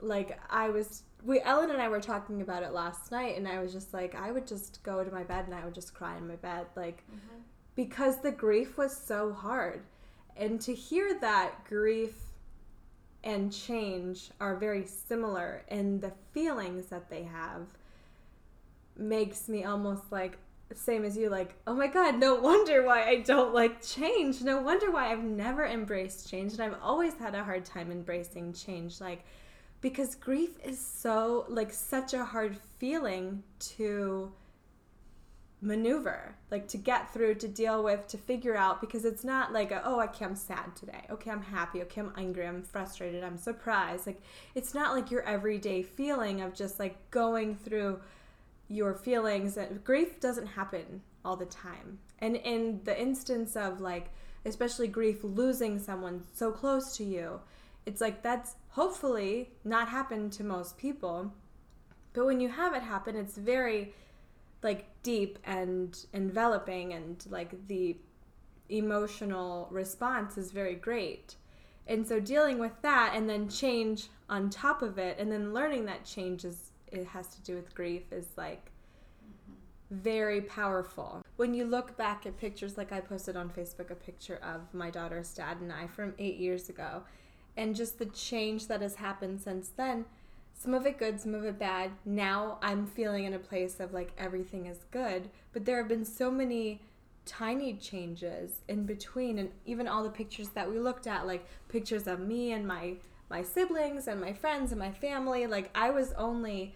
like 0.00 0.38
i 0.50 0.68
was 0.68 1.04
we 1.24 1.40
ellen 1.42 1.70
and 1.70 1.80
i 1.80 1.88
were 1.88 2.00
talking 2.00 2.42
about 2.42 2.64
it 2.64 2.72
last 2.72 3.12
night 3.12 3.36
and 3.36 3.46
i 3.46 3.60
was 3.60 3.72
just 3.72 3.94
like 3.94 4.16
i 4.16 4.32
would 4.32 4.44
just 4.44 4.82
go 4.82 5.04
to 5.04 5.10
my 5.12 5.22
bed 5.22 5.44
and 5.46 5.54
i 5.54 5.64
would 5.64 5.72
just 5.72 5.94
cry 5.94 6.16
in 6.16 6.26
my 6.26 6.34
bed 6.34 6.66
like 6.74 7.04
mm-hmm. 7.06 7.38
because 7.76 8.20
the 8.20 8.32
grief 8.32 8.76
was 8.76 8.94
so 8.94 9.32
hard. 9.32 9.82
And 10.36 10.60
to 10.62 10.74
hear 10.74 11.18
that 11.20 11.64
grief 11.64 12.14
and 13.22 13.52
change 13.52 14.30
are 14.40 14.56
very 14.56 14.84
similar 14.84 15.62
in 15.68 16.00
the 16.00 16.12
feelings 16.32 16.86
that 16.86 17.08
they 17.08 17.22
have 17.22 17.68
makes 18.96 19.48
me 19.48 19.64
almost 19.64 20.10
like 20.10 20.38
same 20.76 21.04
as 21.04 21.16
you 21.16 21.28
like 21.28 21.54
oh 21.66 21.74
my 21.74 21.86
god 21.86 22.18
no 22.18 22.34
wonder 22.34 22.84
why 22.84 23.04
i 23.04 23.16
don't 23.16 23.54
like 23.54 23.82
change. 23.82 24.42
No 24.42 24.60
wonder 24.60 24.90
why 24.90 25.10
i've 25.10 25.22
never 25.22 25.64
embraced 25.64 26.28
change 26.30 26.52
and 26.52 26.62
i've 26.62 26.76
always 26.82 27.14
had 27.14 27.34
a 27.34 27.44
hard 27.44 27.64
time 27.64 27.90
embracing 27.90 28.52
change 28.52 29.00
like 29.00 29.24
because 29.80 30.14
grief 30.14 30.58
is 30.64 30.78
so 30.78 31.44
like 31.48 31.72
such 31.72 32.14
a 32.14 32.24
hard 32.24 32.56
feeling 32.78 33.42
to 33.58 34.32
maneuver 35.64 36.36
like 36.50 36.68
to 36.68 36.76
get 36.76 37.12
through 37.12 37.34
to 37.34 37.48
deal 37.48 37.82
with 37.82 38.06
to 38.06 38.18
figure 38.18 38.54
out 38.54 38.80
because 38.80 39.04
it's 39.04 39.24
not 39.24 39.52
like 39.52 39.72
a, 39.72 39.80
oh 39.84 40.00
okay 40.00 40.24
i'm 40.24 40.36
sad 40.36 40.76
today. 40.76 41.04
Okay 41.10 41.30
i'm 41.30 41.42
happy. 41.42 41.82
Okay 41.82 42.00
i'm 42.00 42.12
angry. 42.16 42.46
I'm 42.46 42.62
frustrated. 42.62 43.24
I'm 43.24 43.38
surprised. 43.38 44.06
Like 44.06 44.20
it's 44.54 44.74
not 44.74 44.94
like 44.94 45.10
your 45.10 45.22
everyday 45.22 45.82
feeling 45.82 46.42
of 46.42 46.54
just 46.54 46.78
like 46.78 47.10
going 47.10 47.56
through 47.56 48.00
your 48.74 48.94
feelings 48.94 49.56
and 49.56 49.84
grief 49.84 50.20
doesn't 50.20 50.46
happen 50.46 51.00
all 51.24 51.36
the 51.36 51.46
time. 51.46 51.98
And 52.18 52.36
in 52.36 52.80
the 52.84 53.00
instance 53.00 53.56
of 53.56 53.80
like 53.80 54.10
especially 54.44 54.88
grief 54.88 55.22
losing 55.22 55.78
someone 55.78 56.22
so 56.34 56.50
close 56.50 56.94
to 56.96 57.04
you 57.04 57.40
it's 57.86 58.00
like 58.00 58.22
that's 58.22 58.56
hopefully 58.70 59.50
not 59.64 59.88
happened 59.88 60.32
to 60.32 60.44
most 60.44 60.76
people. 60.76 61.32
But 62.12 62.26
when 62.26 62.40
you 62.40 62.48
have 62.48 62.74
it 62.74 62.82
happen 62.82 63.16
it's 63.16 63.36
very 63.36 63.94
like 64.62 64.86
deep 65.02 65.38
and 65.44 65.96
enveloping 66.12 66.94
and 66.94 67.24
like 67.30 67.66
the 67.68 67.96
emotional 68.68 69.68
response 69.70 70.36
is 70.36 70.50
very 70.50 70.74
great. 70.74 71.36
And 71.86 72.06
so 72.06 72.18
dealing 72.18 72.58
with 72.58 72.72
that 72.82 73.12
and 73.14 73.28
then 73.28 73.48
change 73.48 74.08
on 74.28 74.48
top 74.48 74.80
of 74.80 74.98
it 74.98 75.18
and 75.18 75.30
then 75.30 75.52
learning 75.52 75.84
that 75.84 76.04
change 76.04 76.44
is 76.44 76.70
it 76.88 77.06
has 77.06 77.28
to 77.28 77.42
do 77.42 77.54
with 77.54 77.74
grief 77.74 78.12
is 78.12 78.26
like 78.36 78.70
very 79.90 80.40
powerful 80.40 81.22
when 81.36 81.54
you 81.54 81.64
look 81.64 81.96
back 81.96 82.26
at 82.26 82.36
pictures 82.38 82.76
like 82.76 82.90
i 82.92 83.00
posted 83.00 83.36
on 83.36 83.48
facebook 83.50 83.90
a 83.90 83.94
picture 83.94 84.40
of 84.42 84.62
my 84.72 84.90
daughter's 84.90 85.32
dad 85.34 85.58
and 85.60 85.72
i 85.72 85.86
from 85.86 86.14
eight 86.18 86.36
years 86.36 86.68
ago 86.68 87.02
and 87.56 87.76
just 87.76 87.98
the 87.98 88.06
change 88.06 88.66
that 88.66 88.80
has 88.80 88.96
happened 88.96 89.40
since 89.40 89.68
then 89.76 90.04
some 90.56 90.72
of 90.72 90.86
it 90.86 90.98
good, 90.98 91.20
some 91.20 91.34
of 91.34 91.44
it 91.44 91.58
bad. 91.58 91.90
Now 92.04 92.58
I'm 92.62 92.86
feeling 92.86 93.24
in 93.24 93.34
a 93.34 93.38
place 93.38 93.80
of 93.80 93.92
like 93.92 94.12
everything 94.16 94.66
is 94.66 94.78
good, 94.90 95.28
but 95.52 95.64
there 95.64 95.76
have 95.78 95.88
been 95.88 96.04
so 96.04 96.30
many 96.30 96.80
tiny 97.26 97.74
changes 97.74 98.60
in 98.68 98.84
between 98.84 99.38
and 99.38 99.50
even 99.64 99.88
all 99.88 100.02
the 100.02 100.10
pictures 100.10 100.48
that 100.50 100.70
we 100.70 100.78
looked 100.78 101.06
at 101.06 101.26
like 101.26 101.46
pictures 101.68 102.06
of 102.06 102.20
me 102.20 102.52
and 102.52 102.66
my 102.66 102.94
my 103.30 103.42
siblings 103.42 104.06
and 104.06 104.20
my 104.20 104.32
friends 104.32 104.72
and 104.72 104.78
my 104.78 104.92
family. 104.92 105.46
Like 105.46 105.70
I 105.74 105.90
was 105.90 106.12
only 106.12 106.74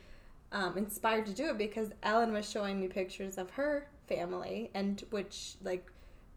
um, 0.53 0.77
inspired 0.77 1.27
to 1.27 1.33
do 1.33 1.51
it 1.51 1.59
because 1.59 1.91
Ellen 2.03 2.33
was 2.33 2.49
showing 2.49 2.81
me 2.81 2.89
pictures 2.89 3.39
of 3.39 3.51
her 3.51 3.89
family 4.09 4.71
and 4.75 5.05
which 5.11 5.55
like 5.63 5.87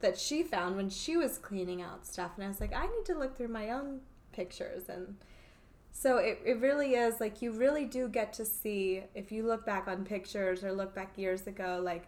that 0.01 0.17
she 0.17 0.43
found 0.43 0.75
when 0.75 0.89
she 0.89 1.15
was 1.15 1.37
cleaning 1.37 1.81
out 1.81 2.05
stuff. 2.05 2.31
And 2.35 2.45
I 2.45 2.47
was 2.47 2.59
like 2.59 2.73
I 2.73 2.87
need 2.87 3.05
to 3.05 3.17
look 3.17 3.37
through 3.37 3.49
my 3.49 3.71
own 3.71 4.01
pictures. 4.31 4.89
And 4.89 5.15
so 5.91 6.17
it, 6.17 6.39
it 6.45 6.59
really 6.59 6.95
is 6.95 7.19
like 7.19 7.41
you 7.41 7.51
really 7.51 7.85
do 7.85 8.07
get 8.07 8.33
to 8.33 8.45
see 8.45 9.03
if 9.15 9.31
you 9.31 9.45
look 9.45 9.65
back 9.65 9.87
on 9.87 10.05
pictures 10.05 10.63
or 10.63 10.71
look 10.71 10.95
back 10.95 11.17
years 11.17 11.47
ago 11.47 11.79
like 11.83 12.07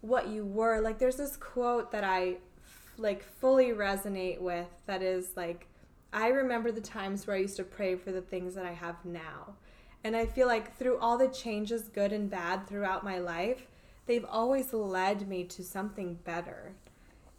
what 0.00 0.28
you 0.28 0.44
were. 0.44 0.80
Like 0.80 0.98
there's 0.98 1.16
this 1.16 1.36
quote 1.36 1.90
that 1.92 2.04
I 2.04 2.36
f- 2.64 2.92
like 2.96 3.22
fully 3.22 3.68
resonate 3.68 4.40
with 4.40 4.68
that 4.86 5.02
is 5.02 5.30
like 5.36 5.66
I 6.12 6.28
remember 6.28 6.72
the 6.72 6.80
times 6.80 7.26
where 7.26 7.36
I 7.36 7.40
used 7.40 7.56
to 7.56 7.64
pray 7.64 7.96
for 7.96 8.12
the 8.12 8.22
things 8.22 8.54
that 8.54 8.64
I 8.64 8.72
have 8.72 9.04
now. 9.04 9.54
And 10.04 10.16
I 10.16 10.26
feel 10.26 10.46
like 10.46 10.76
through 10.76 10.98
all 10.98 11.18
the 11.18 11.28
changes 11.28 11.88
good 11.88 12.12
and 12.12 12.30
bad 12.30 12.66
throughout 12.66 13.04
my 13.04 13.18
life, 13.18 13.66
they've 14.06 14.24
always 14.24 14.72
led 14.72 15.28
me 15.28 15.44
to 15.44 15.62
something 15.62 16.18
better. 16.24 16.72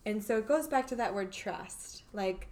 And 0.06 0.24
so 0.24 0.38
it 0.38 0.48
goes 0.48 0.68
back 0.68 0.88
to 0.88 0.96
that 0.98 1.14
word 1.14 1.32
trust. 1.32 2.04
Like 2.14 2.48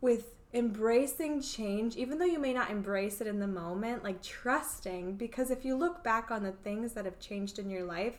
with 0.00 0.34
embracing 0.52 1.40
change, 1.42 1.96
even 1.96 2.18
though 2.18 2.24
you 2.24 2.38
may 2.38 2.52
not 2.52 2.70
embrace 2.70 3.20
it 3.20 3.26
in 3.26 3.38
the 3.38 3.46
moment, 3.46 4.02
like 4.02 4.22
trusting, 4.22 5.16
because 5.16 5.50
if 5.50 5.64
you 5.64 5.76
look 5.76 6.02
back 6.02 6.30
on 6.30 6.42
the 6.42 6.52
things 6.52 6.92
that 6.94 7.04
have 7.04 7.20
changed 7.20 7.58
in 7.58 7.70
your 7.70 7.84
life, 7.84 8.18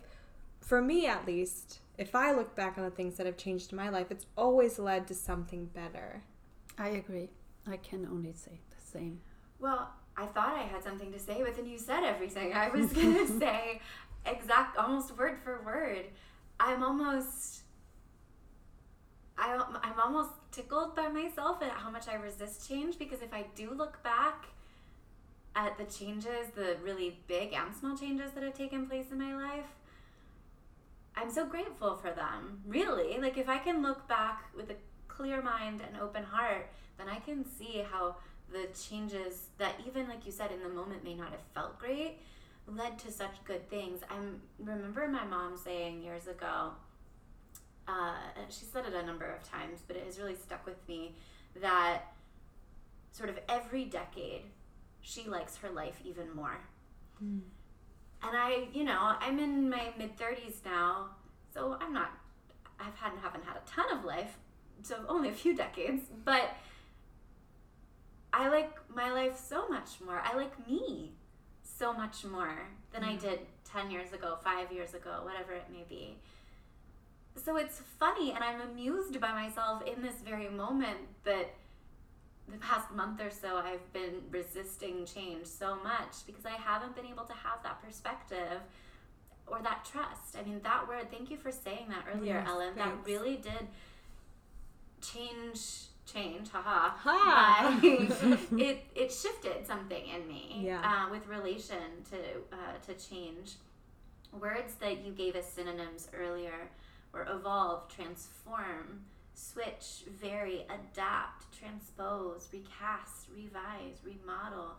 for 0.62 0.82
me 0.82 1.08
at 1.08 1.28
least, 1.28 1.80
if 1.98 2.16
I 2.16 2.32
look 2.32 2.56
back 2.56 2.78
on 2.78 2.86
the 2.86 2.92
things 2.92 3.18
that 3.18 3.26
have 3.26 3.38
changed 3.38 3.74
in 3.74 3.78
my 3.78 3.90
life, 3.90 4.12
it's 4.12 4.28
always 4.38 4.80
led 4.80 5.08
to 5.08 5.14
something 5.14 5.66
better. 5.66 6.24
I 6.78 6.90
agree. 6.90 7.30
I 7.70 7.78
can 7.78 8.08
only 8.12 8.34
say 8.34 8.60
the 8.70 8.82
same. 8.82 9.20
Well, 9.60 9.92
I 10.18 10.26
thought 10.26 10.56
I 10.56 10.64
had 10.64 10.84
something 10.84 11.12
to 11.12 11.20
say, 11.20 11.42
but 11.44 11.56
then 11.56 11.66
you 11.66 11.78
said 11.78 12.04
everything 12.04 12.54
I 12.54 12.70
was 12.70 12.92
going 12.94 13.14
to 13.28 13.40
say, 13.40 13.82
exact, 14.26 14.78
almost 14.78 15.18
word 15.18 15.40
for 15.44 15.62
word. 15.64 16.06
I'm 16.60 16.84
almost, 16.84 17.62
I, 19.38 19.60
I'm 19.84 20.00
almost 20.00 20.32
tickled 20.52 20.96
by 20.96 21.08
myself 21.08 21.62
at 21.62 21.72
how 21.72 21.90
much 21.90 22.08
I 22.08 22.16
resist 22.16 22.68
change 22.68 22.98
because 22.98 23.22
if 23.22 23.34
I 23.34 23.46
do 23.56 23.72
look 23.72 24.04
back 24.04 24.46
at 25.56 25.78
the 25.78 25.86
changes, 25.86 26.50
the 26.56 26.78
really 26.84 27.20
big 27.28 27.54
and 27.54 27.76
small 27.76 27.98
changes 27.98 28.32
that 28.32 28.44
have 28.44 28.54
taken 28.54 28.88
place 28.88 29.12
in 29.12 29.20
my 29.20 29.36
life, 29.36 29.66
I'm 31.16 31.30
so 31.30 31.46
grateful 31.46 31.98
for 31.98 32.12
them. 32.12 32.62
Really, 32.66 33.20
like 33.20 33.38
if 33.38 33.50
I 33.50 33.58
can 33.58 33.82
look 33.82 34.08
back 34.08 34.46
with 34.56 34.70
a 34.70 34.76
clear 35.22 35.42
mind 35.42 35.82
and 35.88 36.02
open 36.02 36.24
heart, 36.24 36.68
then 36.98 37.08
I 37.08 37.20
can 37.20 37.46
see 37.46 37.84
how 37.90 38.16
the 38.52 38.68
changes 38.78 39.48
that 39.60 39.76
even 39.88 40.08
like 40.08 40.26
you 40.26 40.32
said 40.32 40.52
in 40.52 40.62
the 40.64 40.70
moment 40.70 41.04
may 41.04 41.14
not 41.14 41.30
have 41.30 41.44
felt 41.54 41.78
great 41.78 42.18
led 42.68 42.98
to 43.00 43.12
such 43.12 43.44
good 43.46 43.70
things. 43.70 44.02
I 44.10 44.16
remember 44.60 45.08
my 45.08 45.26
mom 45.26 45.58
saying 45.58 46.02
years 46.02 46.28
ago, 46.28 46.72
uh, 47.88 48.16
she 48.50 48.66
said 48.66 48.86
it 48.86 48.94
a 48.94 49.06
number 49.06 49.26
of 49.26 49.44
times, 49.48 49.80
but 49.88 49.96
it 49.96 50.06
has 50.06 50.20
really 50.20 50.36
stuck 50.36 50.66
with 50.66 50.88
me 50.88 51.16
that 51.62 52.02
sort 53.12 53.30
of 53.30 53.38
every 53.48 53.86
decade 53.86 54.42
she 55.02 55.28
likes 55.28 55.58
her 55.58 55.70
life 55.70 56.00
even 56.04 56.34
more. 56.36 56.60
And 58.24 58.38
I, 58.38 58.68
you 58.74 58.84
know, 58.84 59.16
I'm 59.20 59.40
in 59.40 59.70
my 59.70 59.92
mid 59.98 60.18
30s 60.18 60.64
now, 60.66 61.10
so 61.54 61.78
I'm 61.80 61.94
not, 61.94 62.12
I 62.80 62.86
haven't 62.96 63.20
haven't 63.20 63.44
had 63.44 63.58
a 63.58 63.70
ton 63.70 63.98
of 63.98 64.06
life, 64.06 64.38
so 64.84 64.98
only 65.08 65.30
a 65.30 65.34
few 65.34 65.56
decades, 65.56 66.04
but 66.24 66.56
I 68.34 68.50
like 68.50 68.72
my 68.94 69.12
life 69.12 69.38
so 69.38 69.68
much 69.68 70.00
more. 70.06 70.22
I 70.24 70.36
like 70.36 70.68
me 70.68 71.12
so 71.64 71.94
much 71.94 72.24
more 72.24 72.70
than 72.94 73.04
I 73.04 73.16
did 73.16 73.40
10 73.66 73.92
years 73.92 74.14
ago, 74.14 74.38
5 74.44 74.72
years 74.72 74.94
ago, 74.94 75.22
whatever 75.24 75.54
it 75.54 75.66
may 75.72 75.84
be. 75.88 76.18
So 77.36 77.58
it's 77.58 77.82
funny 78.00 78.34
and 78.34 78.44
I'm 78.44 78.62
amused 78.62 79.20
by 79.20 79.32
myself 79.32 79.84
in 79.88 80.02
this 80.02 80.16
very 80.26 80.50
moment 80.50 81.00
that 81.24 81.54
the 82.52 82.58
past 82.58 82.92
month 82.92 83.22
or 83.22 83.32
so 83.32 83.56
I've 83.58 83.94
been 83.94 84.22
resisting 84.30 85.06
change 85.06 85.46
so 85.46 85.76
much 85.76 86.26
because 86.26 86.46
I 86.46 86.52
haven't 86.52 86.96
been 86.96 87.06
able 87.06 87.24
to 87.24 87.34
have 87.34 87.64
that 87.64 87.82
perspective 87.82 88.62
or 89.48 89.60
that 89.62 89.86
trust. 89.90 90.38
I 90.38 90.44
mean, 90.44 90.60
that 90.64 90.88
word, 90.88 91.10
thank 91.10 91.32
you 91.32 91.38
for 91.38 91.52
saying 91.52 91.88
that 91.90 92.06
earlier, 92.14 92.36
Yes, 92.36 92.48
Ellen. 92.48 92.74
That 92.76 92.94
really 93.06 93.38
did 93.38 93.68
change 95.02 95.88
change 96.06 96.50
haha 96.50 96.90
Ha. 96.98 97.80
But 97.82 98.40
it 98.60 98.86
it 98.96 99.12
shifted 99.12 99.66
something 99.66 100.04
in 100.08 100.28
me 100.28 100.60
Yeah. 100.62 100.82
uh, 100.84 101.12
with 101.12 101.28
relation 101.28 101.78
to 102.12 102.18
uh, 102.52 102.78
to 102.88 102.94
change 102.94 103.54
words 104.40 104.76
that 104.76 105.06
you 105.06 105.12
gave 105.12 105.36
as 105.36 105.46
synonyms 105.46 106.10
earlier 106.14 106.70
were 107.14 107.28
evolve 107.30 107.88
transform 107.90 109.02
switch 109.34 110.04
vary 110.22 110.66
adapt 110.70 111.46
transpose 111.58 112.48
recast 112.54 113.28
revise 113.36 113.98
remodel 114.04 114.76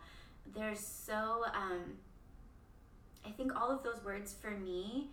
there's 0.55 0.79
so 0.79 1.43
um, 1.55 1.83
i 3.25 3.29
think 3.31 3.55
all 3.59 3.69
of 3.71 3.83
those 3.83 4.03
words 4.03 4.33
for 4.41 4.51
me 4.51 5.09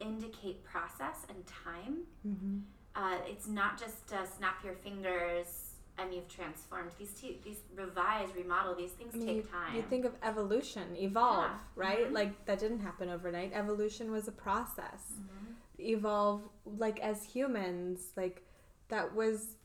indicate 0.00 0.64
process 0.64 1.26
and 1.28 1.44
time 1.46 1.98
Mm-hmm. 2.26 2.58
Uh, 2.96 3.16
it's 3.26 3.46
not 3.46 3.78
just 3.78 4.12
uh, 4.12 4.26
snap 4.26 4.64
your 4.64 4.74
fingers 4.74 5.66
and 5.98 6.14
you've 6.14 6.28
transformed 6.28 6.90
these 6.98 7.12
two 7.12 7.34
these 7.44 7.58
revise 7.74 8.28
remodel 8.36 8.74
these 8.74 8.92
things 8.92 9.14
I 9.14 9.18
mean, 9.18 9.26
take 9.26 9.36
you, 9.36 9.42
time 9.42 9.76
you 9.76 9.82
think 9.82 10.04
of 10.04 10.14
evolution, 10.22 10.96
evolve, 10.96 11.50
Yeah. 11.50 11.58
right? 11.76 12.08
Mhm. 12.08 12.12
Like 12.14 12.46
that 12.46 12.58
didn't 12.58 12.80
happen 12.80 13.08
overnight. 13.10 13.52
Evolution 13.52 14.10
was 14.10 14.26
a 14.28 14.32
process. 14.32 15.12
Mhm. 15.20 15.54
Evolve, 15.78 16.42
like 16.64 17.00
as 17.00 17.22
humans, 17.24 18.12
like 18.16 18.46
that 18.88 19.14
was 19.14 19.56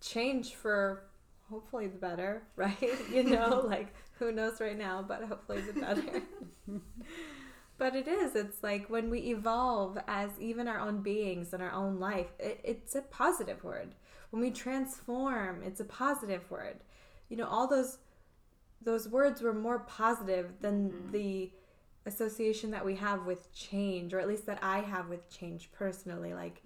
change 0.00 0.54
for 0.54 1.04
hopefully 1.48 1.86
the 1.86 1.98
better, 1.98 2.42
right? 2.56 2.76
You 3.10 3.22
know, 3.24 3.60
like 3.66 3.94
who 4.18 4.30
knows 4.32 4.60
right 4.60 4.76
now, 4.76 5.02
but 5.02 5.24
hopefully 5.24 5.62
the 5.62 5.80
better. 5.80 6.22
but 7.78 7.94
it 7.96 8.08
is. 8.08 8.34
It's 8.34 8.62
like 8.62 8.90
when 8.90 9.08
we 9.08 9.20
evolve 9.20 9.98
as 10.06 10.30
even 10.40 10.68
our 10.68 10.80
own 10.80 11.00
beings 11.02 11.52
and 11.52 11.62
our 11.62 11.72
own 11.72 11.98
life, 11.98 12.26
it, 12.38 12.60
it's 12.64 12.94
a 12.94 13.02
positive 13.02 13.62
word. 13.64 13.94
When 14.30 14.42
we 14.42 14.50
transform, 14.50 15.62
it's 15.62 15.80
a 15.80 15.84
positive 15.84 16.50
word. 16.50 16.80
You 17.28 17.36
know, 17.38 17.46
all 17.46 17.66
those 17.66 17.98
those 18.80 19.08
words 19.08 19.42
were 19.42 19.52
more 19.54 19.80
positive 19.80 20.60
than 20.60 20.90
Mhm. 20.90 21.10
the 21.12 21.52
association 22.06 22.70
that 22.70 22.84
we 22.84 22.94
have 22.94 23.26
with 23.26 23.52
change, 23.52 24.14
or 24.14 24.20
at 24.20 24.28
least 24.28 24.46
that 24.46 24.62
I 24.62 24.78
have 24.80 25.08
with 25.08 25.28
change 25.28 25.72
personally. 25.72 26.32
Like, 26.32 26.62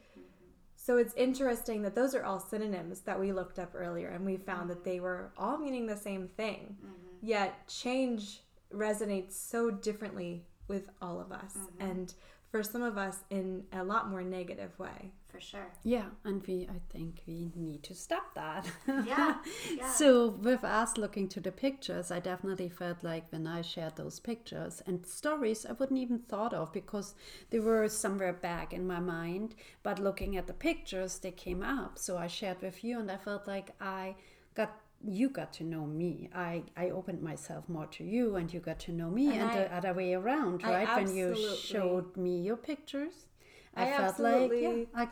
so 0.77 0.99
it's 0.99 1.15
interesting 1.15 1.81
that 1.83 1.95
those 1.95 2.15
are 2.15 2.23
all 2.23 2.39
synonyms 2.39 3.01
that 3.03 3.19
we 3.19 3.33
looked 3.33 3.59
up 3.59 3.73
earlier, 3.75 4.09
and 4.09 4.27
we 4.27 4.37
found 4.37 4.69
that 4.69 4.85
they 4.85 5.01
were 5.01 5.33
all 5.39 5.57
meaning 5.57 5.87
the 5.87 5.97
same 5.97 6.29
thing. 6.29 6.77
Mhm. 6.85 7.19
Yet 7.23 7.67
change 7.67 8.45
resonates 8.71 9.33
so 9.33 9.71
differently 9.71 10.45
with 10.69 10.91
all 11.01 11.21
of 11.21 11.33
us, 11.33 11.57
Mhm. 11.57 11.91
and 11.91 12.15
for 12.51 12.63
some 12.63 12.83
of 12.83 12.99
us 12.99 13.25
in 13.31 13.67
a 13.73 13.83
lot 13.83 14.09
more 14.11 14.23
negative 14.23 14.79
way. 14.79 15.13
for 15.33 15.41
sure 15.41 15.73
Yeah, 15.83 16.11
and 16.25 16.47
we, 16.47 16.69
I 16.69 16.79
think 16.91 17.23
we 17.27 17.51
need 17.57 17.83
to 17.85 17.95
stop 17.95 18.35
that. 18.35 18.71
Yeah, 18.87 19.43
yeah. 19.75 19.91
So, 19.91 20.29
with 20.29 20.63
us 20.63 20.99
looking 20.99 21.27
to 21.31 21.41
the 21.41 21.51
pictures, 21.51 22.11
I 22.11 22.21
definitely 22.21 22.69
felt 22.69 23.03
like 23.03 23.33
when 23.33 23.47
I 23.47 23.63
shared 23.63 23.97
those 23.97 24.21
pictures 24.21 24.83
and 24.87 25.07
stories, 25.07 25.65
I 25.65 25.73
wouldn't 25.73 25.99
even 25.99 26.19
thought 26.19 26.53
of 26.53 26.71
because 26.75 27.15
they 27.49 27.61
were 27.61 27.89
somewhere 27.89 28.35
back 28.35 28.75
in 28.75 28.87
my 28.87 29.01
mind. 29.01 29.55
But 29.83 29.99
looking 29.99 30.37
at 30.37 30.47
the 30.47 30.53
pictures, 30.53 31.19
they 31.19 31.31
came 31.33 31.63
up. 31.63 31.97
So 31.99 32.19
I 32.19 32.27
shared 32.27 32.61
with 32.61 32.85
you, 32.85 33.01
and 33.01 33.11
I 33.11 33.17
felt 33.17 33.47
like 33.47 33.71
I 33.81 34.17
got 34.55 34.82
you 35.05 35.29
got 35.29 35.53
to 35.55 35.65
know 35.65 35.85
me. 35.87 36.29
I 36.35 36.63
I 36.77 36.91
opened 36.91 37.23
myself 37.23 37.69
more 37.69 37.87
to 37.87 38.05
you, 38.05 38.37
and 38.37 38.53
you 38.53 38.61
got 38.61 38.79
to 38.81 38.93
know 38.93 39.11
me, 39.11 39.29
And 39.29 39.43
and, 39.43 39.51
I- 39.51 39.59
the 39.65 39.75
other 39.77 39.95
way 39.95 40.15
around, 40.15 40.63
right? 40.63 40.89
When 40.97 41.15
you 41.15 41.35
showed 41.57 42.17
me 42.17 42.41
your 42.41 42.57
pictures. 42.57 43.27
I, 43.75 43.85
I 43.89 43.97
felt 43.97 44.19
like, 44.21 44.53
yeah, 44.61 44.85
I, 44.95 45.09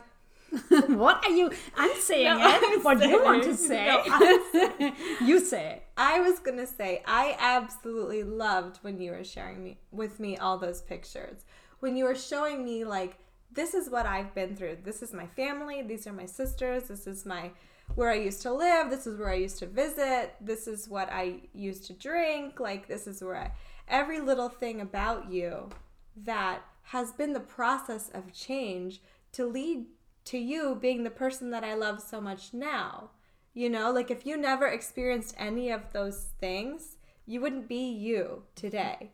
what 0.93 1.23
are 1.25 1.31
you? 1.31 1.51
I'm 1.75 1.95
saying 1.99 2.25
No, 2.25 2.47
it. 2.47 2.61
I'm 2.63 2.83
what 2.83 3.01
you 3.09 3.23
want 3.23 3.43
to 3.43 3.55
say? 3.55 3.85
no, 3.87 4.93
you 5.21 5.39
say. 5.39 5.65
it. 5.77 5.83
I 5.97 6.19
was 6.19 6.39
gonna 6.39 6.67
say 6.67 7.01
I 7.07 7.35
absolutely 7.39 8.23
loved 8.23 8.77
when 8.83 8.99
you 8.99 9.11
were 9.11 9.23
sharing 9.23 9.63
me 9.63 9.79
with 9.91 10.19
me 10.19 10.37
all 10.37 10.57
those 10.57 10.81
pictures. 10.81 11.45
When 11.79 11.95
you 11.97 12.05
were 12.05 12.15
showing 12.15 12.63
me 12.63 12.83
like 12.85 13.17
this 13.53 13.73
is 13.73 13.89
what 13.89 14.05
I've 14.05 14.33
been 14.35 14.55
through. 14.55 14.77
This 14.83 15.01
is 15.01 15.11
my 15.13 15.27
family. 15.27 15.81
These 15.81 16.05
are 16.07 16.13
my 16.13 16.25
sisters. 16.25 16.83
This 16.83 17.07
is 17.07 17.25
my 17.25 17.51
where 17.95 18.09
I 18.09 18.15
used 18.15 18.41
to 18.43 18.53
live. 18.53 18.89
This 18.89 19.07
is 19.07 19.19
where 19.19 19.29
I 19.29 19.35
used 19.35 19.59
to 19.59 19.67
visit. 19.67 20.35
This 20.41 20.67
is 20.67 20.87
what 20.87 21.11
I 21.11 21.41
used 21.53 21.85
to 21.85 21.93
drink. 21.93 22.59
Like 22.59 22.87
this 22.87 23.07
is 23.07 23.23
where 23.23 23.37
I 23.37 23.51
every 23.87 24.21
little 24.21 24.49
thing 24.49 24.81
about 24.81 25.31
you 25.31 25.69
that 26.15 26.61
has 26.83 27.11
been 27.11 27.33
the 27.33 27.39
process 27.39 28.09
of 28.13 28.33
change 28.33 29.01
to 29.33 29.45
lead 29.45 29.85
to 30.25 30.37
you 30.37 30.77
being 30.79 31.03
the 31.03 31.09
person 31.09 31.49
that 31.51 31.63
I 31.63 31.73
love 31.73 32.01
so 32.01 32.21
much 32.21 32.53
now. 32.53 33.11
You 33.53 33.69
know, 33.69 33.91
like 33.91 34.09
if 34.09 34.25
you 34.25 34.37
never 34.37 34.67
experienced 34.67 35.35
any 35.37 35.71
of 35.71 35.91
those 35.91 36.27
things, 36.39 36.97
you 37.25 37.41
wouldn't 37.41 37.67
be 37.67 37.91
you 37.91 38.43
today, 38.55 39.11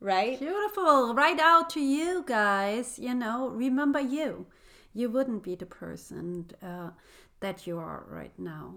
right? 0.00 0.38
Beautiful. 0.38 1.14
Right 1.14 1.38
out 1.38 1.70
to 1.70 1.80
you 1.80 2.24
guys. 2.26 2.98
You 2.98 3.14
know, 3.14 3.48
remember 3.48 4.00
you. 4.00 4.46
You 4.94 5.10
wouldn't 5.10 5.42
be 5.42 5.56
the 5.56 5.66
person 5.66 6.46
uh, 6.62 6.90
that 7.44 7.66
you 7.66 7.78
are 7.78 8.06
right 8.08 8.32
now 8.38 8.72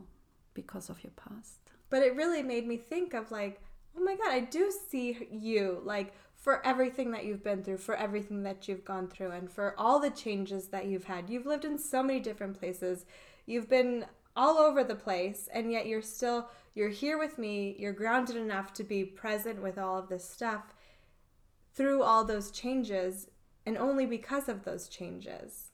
because 0.53 0.89
of 0.89 1.01
your 1.01 1.13
past. 1.15 1.71
But 1.89 2.03
it 2.03 2.17
really 2.17 2.43
made 2.43 2.67
me 2.67 2.75
think 2.75 3.13
of 3.13 3.32
like, 3.32 3.62
oh 3.97 4.03
my 4.03 4.15
God, 4.15 4.30
I 4.30 4.41
do 4.41 4.69
see 4.89 5.25
you 5.32 5.82
like 5.86 6.13
for 6.36 6.65
everything 6.65 7.12
that 7.12 7.23
you've 7.23 7.45
been 7.45 7.63
through, 7.63 7.77
for 7.77 7.95
everything 7.95 8.43
that 8.43 8.67
you've 8.67 8.84
gone 8.84 9.08
through, 9.08 9.32
and 9.32 9.49
for 9.49 9.73
all 9.77 10.01
the 10.01 10.10
changes 10.10 10.67
that 10.67 10.86
you've 10.86 11.06
had. 11.06 11.30
You've 11.30 11.45
lived 11.45 11.63
in 11.63 11.77
so 11.77 12.03
many 12.03 12.19
different 12.19 12.60
places. 12.60 13.06
You've 13.45 13.69
been 13.69 14.06
all 14.36 14.58
over 14.58 14.84
the 14.84 14.95
place, 14.95 15.47
and 15.53 15.71
yet 15.71 15.88
you're 15.88 16.01
still 16.01 16.49
you're 16.75 16.89
here 16.89 17.17
with 17.17 17.38
me. 17.38 17.73
You're 17.80 17.93
grounded 17.93 18.36
enough 18.36 18.73
to 18.73 18.84
be 18.84 19.06
present 19.06 19.62
with 19.62 19.77
all 19.77 19.97
of 19.97 20.10
this 20.10 20.30
stuff 20.30 20.73
through 21.73 22.03
all 22.03 22.25
those 22.25 22.51
changes, 22.51 23.27
and 23.65 23.77
only 23.77 24.06
because 24.06 24.49
of 24.49 24.65
those 24.65 24.89
changes. 24.89 25.71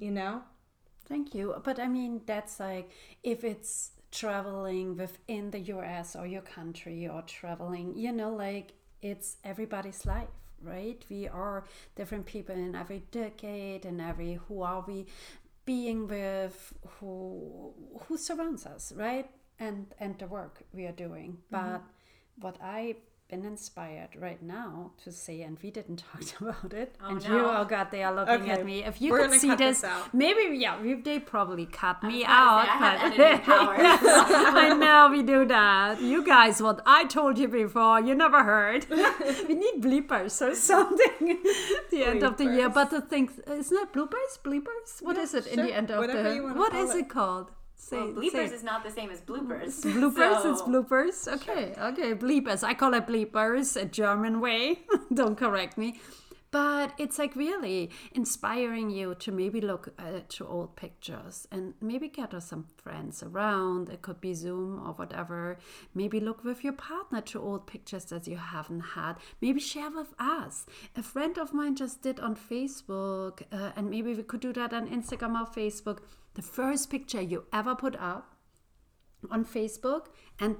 You 0.00 0.10
know? 0.10 0.42
Thank 1.12 1.34
you. 1.34 1.54
But 1.62 1.78
I 1.78 1.88
mean, 1.88 2.22
that's 2.24 2.58
like 2.58 2.90
if 3.22 3.44
it's 3.44 3.90
traveling 4.10 4.96
within 4.96 5.50
the 5.50 5.60
US 5.76 6.16
or 6.16 6.26
your 6.26 6.40
country 6.40 7.06
or 7.06 7.20
traveling, 7.20 7.92
you 7.94 8.12
know, 8.12 8.32
like 8.34 8.72
it's 9.02 9.36
everybody's 9.44 10.06
life, 10.06 10.34
right? 10.62 11.04
We 11.10 11.28
are 11.28 11.64
different 11.96 12.24
people 12.24 12.54
in 12.54 12.74
every 12.74 13.02
decade 13.10 13.84
and 13.84 14.00
every 14.00 14.40
who 14.48 14.62
are 14.62 14.82
we 14.88 15.04
being 15.66 16.08
with, 16.08 16.72
who 16.96 17.74
who 18.04 18.16
surrounds 18.16 18.64
us, 18.64 18.90
right? 18.96 19.28
And 19.58 19.94
and 20.00 20.18
the 20.18 20.28
work 20.28 20.62
we 20.72 20.86
are 20.86 20.98
doing. 21.06 21.30
Mm-hmm. 21.52 21.72
But 21.72 21.82
what 22.40 22.56
I 22.62 22.96
been 23.32 23.46
inspired 23.46 24.10
right 24.20 24.42
now 24.42 24.90
to 25.02 25.10
say, 25.10 25.40
and 25.40 25.56
we 25.62 25.70
didn't 25.70 26.04
talk 26.10 26.22
about 26.40 26.72
it. 26.74 26.94
Oh, 27.02 27.08
and 27.16 27.24
no. 27.28 27.36
you, 27.36 27.44
oh 27.58 27.64
god, 27.64 27.86
they 27.90 28.02
are 28.02 28.14
looking 28.14 28.42
Okay, 28.42 28.50
at 28.50 28.64
me. 28.70 28.84
If 28.84 29.00
you 29.00 29.10
we're 29.12 29.26
could 29.28 29.40
see 29.40 29.54
this, 29.54 29.80
this 29.80 29.84
out. 29.84 30.12
maybe 30.12 30.42
yeah, 30.64 30.74
we, 30.82 30.94
they 31.08 31.18
probably 31.18 31.64
cut 31.64 32.02
me 32.02 32.24
out. 32.26 32.66
say, 32.66 32.70
I 32.72 33.36
but-. 33.46 34.56
I 34.64 34.68
know 34.82 35.08
we 35.10 35.22
do 35.22 35.46
that. 35.46 36.00
You 36.02 36.22
guys, 36.24 36.60
what 36.62 36.82
I 36.84 37.06
told 37.06 37.38
you 37.38 37.48
before, 37.48 38.00
you 38.00 38.14
never 38.14 38.44
heard. 38.44 38.86
we 39.48 39.54
need 39.54 39.76
bleepers 39.86 40.36
or 40.46 40.54
something. 40.54 41.38
the 41.90 42.04
end 42.04 42.22
of 42.22 42.36
the 42.36 42.44
year, 42.44 42.68
but 42.68 42.90
the 42.90 43.00
thing 43.00 43.30
isn't 43.50 43.78
it 43.84 43.92
bloopers? 43.94 44.32
Bleepers? 44.44 44.90
What 45.00 45.16
Yeah, 45.16 45.22
is 45.22 45.34
it 45.34 45.46
in 45.46 45.58
the 45.66 45.72
end 45.74 45.90
of 45.90 45.98
Whatever 46.00 46.34
the? 46.34 46.40
What 46.60 46.72
call 46.72 46.84
is 46.84 46.94
it. 46.94 46.98
it 46.98 47.08
called? 47.08 47.50
Say, 47.82 47.96
well, 47.96 48.06
say 48.06 48.12
bleepers 48.20 48.46
it. 48.52 48.52
is 48.52 48.62
not 48.62 48.84
the 48.84 48.92
same 48.92 49.10
as 49.10 49.20
bloopers 49.20 49.82
Bloopers, 49.98 50.42
it's 50.50 50.62
bloopers. 50.62 51.16
Okay, 51.36 51.74
okay, 51.90 52.14
bleepers. 52.14 52.62
I 52.62 52.74
call 52.74 52.94
it 52.94 53.06
bleepers, 53.08 53.76
a 53.76 53.84
German 53.84 54.40
way. 54.40 54.78
Don't 55.12 55.36
correct 55.36 55.76
me. 55.76 56.00
But 56.52 56.92
it's 56.98 57.18
like 57.18 57.34
really 57.34 57.90
inspiring 58.12 58.90
you 58.90 59.14
to 59.16 59.32
maybe 59.32 59.60
look 59.62 59.88
at 59.98 60.28
to 60.36 60.46
old 60.46 60.76
pictures 60.76 61.48
and 61.50 61.72
maybe 61.80 62.08
gather 62.08 62.40
some 62.40 62.66
friends 62.76 63.22
around. 63.22 63.88
It 63.88 64.02
could 64.02 64.20
be 64.20 64.34
Zoom 64.34 64.78
or 64.86 64.92
whatever. 64.92 65.58
Maybe 65.94 66.20
look 66.20 66.44
with 66.44 66.62
your 66.62 66.74
partner 66.74 67.22
to 67.22 67.40
old 67.40 67.66
pictures 67.66 68.04
that 68.06 68.26
you 68.28 68.36
haven't 68.36 68.80
had. 68.80 69.14
Maybe 69.40 69.60
share 69.60 69.90
with 69.90 70.12
us. 70.18 70.66
A 70.94 71.02
friend 71.02 71.38
of 71.38 71.54
mine 71.54 71.74
just 71.74 72.02
did 72.02 72.20
on 72.20 72.36
Facebook, 72.36 73.42
uh, 73.50 73.70
and 73.74 73.88
maybe 73.88 74.14
we 74.14 74.22
could 74.22 74.40
do 74.40 74.52
that 74.52 74.74
on 74.74 74.88
Instagram 74.88 75.40
or 75.40 75.46
Facebook 75.46 76.00
the 76.34 76.42
first 76.42 76.90
picture 76.90 77.20
you 77.20 77.44
ever 77.52 77.74
put 77.74 77.96
up 77.96 78.36
on 79.30 79.44
Facebook 79.44 80.06
and 80.40 80.56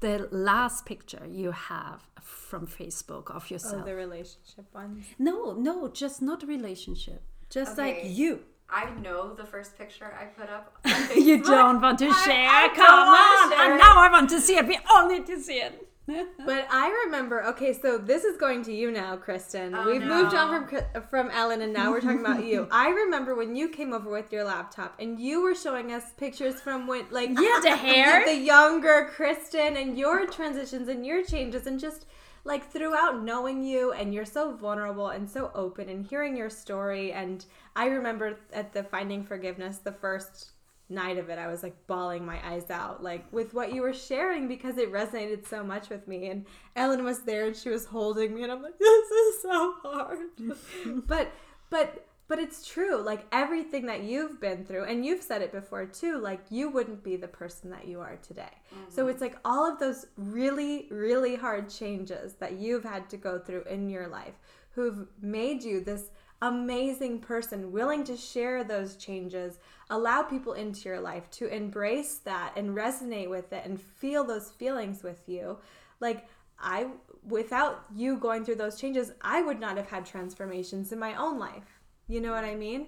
the 0.00 0.28
last 0.30 0.86
picture 0.86 1.26
you 1.28 1.50
have 1.52 2.06
from 2.22 2.66
Facebook 2.66 3.30
of 3.30 3.50
yourself. 3.50 3.82
Oh, 3.82 3.84
the 3.84 3.94
relationship 3.94 4.66
ones. 4.74 5.04
no, 5.18 5.52
no, 5.52 5.88
just 5.88 6.22
not 6.22 6.46
relationship. 6.46 7.22
Just 7.50 7.76
like 7.76 8.00
you. 8.04 8.40
I 8.72 8.88
know 9.00 9.34
the 9.34 9.44
first 9.44 9.76
picture 9.76 10.14
I 10.18 10.26
put 10.26 10.48
up. 10.48 10.78
You 11.16 11.42
don't 11.42 11.80
want 11.82 11.98
to 11.98 12.12
share. 12.12 12.48
I 12.48 12.68
don't 12.68 12.76
Come 12.76 13.08
on. 13.08 13.50
share 13.50 13.70
And 13.72 13.78
now 13.78 13.98
I 13.98 14.08
want 14.10 14.30
to 14.30 14.40
see 14.40 14.56
it. 14.56 14.66
We 14.66 14.78
all 14.88 15.08
need 15.08 15.26
to 15.26 15.40
see 15.40 15.58
it. 15.60 15.88
But 16.46 16.66
I 16.70 17.04
remember. 17.04 17.44
Okay, 17.44 17.72
so 17.72 17.96
this 17.98 18.24
is 18.24 18.36
going 18.36 18.62
to 18.64 18.72
you 18.72 18.90
now, 18.90 19.16
Kristen. 19.16 19.74
Oh, 19.74 19.86
We've 19.86 20.02
moved 20.02 20.34
on 20.34 20.66
from 20.66 21.02
from 21.08 21.30
Ellen, 21.30 21.62
and 21.62 21.72
now 21.72 21.90
we're 21.90 22.00
talking 22.00 22.20
about 22.20 22.44
you. 22.44 22.66
I 22.72 22.88
remember 22.88 23.34
when 23.34 23.54
you 23.54 23.68
came 23.68 23.92
over 23.92 24.10
with 24.10 24.32
your 24.32 24.44
laptop, 24.44 24.98
and 24.98 25.20
you 25.20 25.42
were 25.42 25.54
showing 25.54 25.92
us 25.92 26.04
pictures 26.16 26.60
from 26.60 26.86
when, 26.86 27.04
like, 27.10 27.30
Yeah, 27.30 27.60
the 27.62 27.76
hair. 27.86 28.24
the 28.24 28.34
younger 28.34 29.08
Kristen, 29.14 29.76
and 29.76 29.96
your 29.96 30.26
transitions 30.26 30.88
and 30.88 31.06
your 31.06 31.22
changes, 31.22 31.66
and 31.66 31.78
just 31.78 32.06
like 32.44 32.70
throughout 32.72 33.22
knowing 33.22 33.62
you, 33.62 33.92
and 33.92 34.12
you're 34.14 34.24
so 34.24 34.56
vulnerable 34.56 35.08
and 35.08 35.28
so 35.28 35.50
open, 35.54 35.88
and 35.88 36.06
hearing 36.06 36.36
your 36.36 36.50
story. 36.50 37.12
And 37.12 37.44
I 37.76 37.86
remember 37.86 38.38
at 38.52 38.72
the 38.72 38.82
Finding 38.82 39.22
Forgiveness, 39.22 39.78
the 39.78 39.92
first 39.92 40.52
night 40.90 41.18
of 41.18 41.28
it, 41.30 41.38
I 41.38 41.48
was 41.48 41.62
like 41.62 41.86
bawling 41.86 42.24
my 42.24 42.38
eyes 42.46 42.70
out, 42.70 43.02
like 43.02 43.24
with 43.32 43.54
what 43.54 43.72
you 43.72 43.82
were 43.82 43.92
sharing 43.92 44.48
because 44.48 44.78
it 44.78 44.92
resonated 44.92 45.46
so 45.46 45.62
much 45.62 45.88
with 45.88 46.06
me. 46.08 46.28
And 46.28 46.46
Ellen 46.76 47.04
was 47.04 47.22
there 47.22 47.46
and 47.46 47.56
she 47.56 47.68
was 47.68 47.86
holding 47.86 48.34
me, 48.34 48.42
and 48.42 48.52
I'm 48.52 48.62
like, 48.62 48.76
this 48.78 49.10
is 49.10 49.42
so 49.42 49.74
hard. 49.82 50.18
but, 51.06 51.32
but, 51.70 52.06
but 52.28 52.38
it's 52.38 52.66
true. 52.66 53.00
Like 53.02 53.26
everything 53.32 53.86
that 53.86 54.02
you've 54.02 54.40
been 54.40 54.64
through, 54.64 54.84
and 54.84 55.04
you've 55.04 55.22
said 55.22 55.42
it 55.42 55.52
before 55.52 55.86
too, 55.86 56.18
like 56.18 56.40
you 56.50 56.70
wouldn't 56.70 57.02
be 57.02 57.16
the 57.16 57.28
person 57.28 57.70
that 57.70 57.86
you 57.86 58.00
are 58.00 58.16
today. 58.16 58.52
So 58.88 59.02
mm-hmm. 59.02 59.10
it's 59.10 59.20
like 59.20 59.36
all 59.44 59.70
of 59.70 59.78
those 59.78 60.06
really, 60.16 60.88
really 60.90 61.36
hard 61.36 61.68
changes 61.68 62.34
that 62.34 62.54
you've 62.54 62.84
had 62.84 63.08
to 63.10 63.16
go 63.16 63.38
through 63.38 63.64
in 63.64 63.88
your 63.88 64.08
life 64.08 64.34
who've 64.72 65.06
made 65.20 65.62
you 65.62 65.80
this 65.80 66.10
amazing 66.42 67.20
person 67.20 67.72
willing 67.72 68.04
to 68.04 68.16
share 68.16 68.64
those 68.64 68.96
changes, 68.96 69.58
allow 69.90 70.22
people 70.22 70.54
into 70.54 70.88
your 70.88 71.00
life 71.00 71.30
to 71.32 71.46
embrace 71.54 72.16
that 72.18 72.52
and 72.56 72.76
resonate 72.76 73.28
with 73.28 73.52
it 73.52 73.64
and 73.64 73.80
feel 73.80 74.24
those 74.24 74.50
feelings 74.50 75.02
with 75.02 75.28
you. 75.28 75.58
Like, 76.00 76.28
I, 76.58 76.88
without 77.22 77.84
you 77.94 78.16
going 78.16 78.44
through 78.44 78.56
those 78.56 78.80
changes, 78.80 79.12
I 79.20 79.42
would 79.42 79.60
not 79.60 79.76
have 79.76 79.88
had 79.88 80.06
transformations 80.06 80.92
in 80.92 80.98
my 80.98 81.14
own 81.14 81.38
life. 81.38 81.80
You 82.06 82.20
know 82.20 82.32
what 82.32 82.44
I 82.44 82.54
mean? 82.54 82.86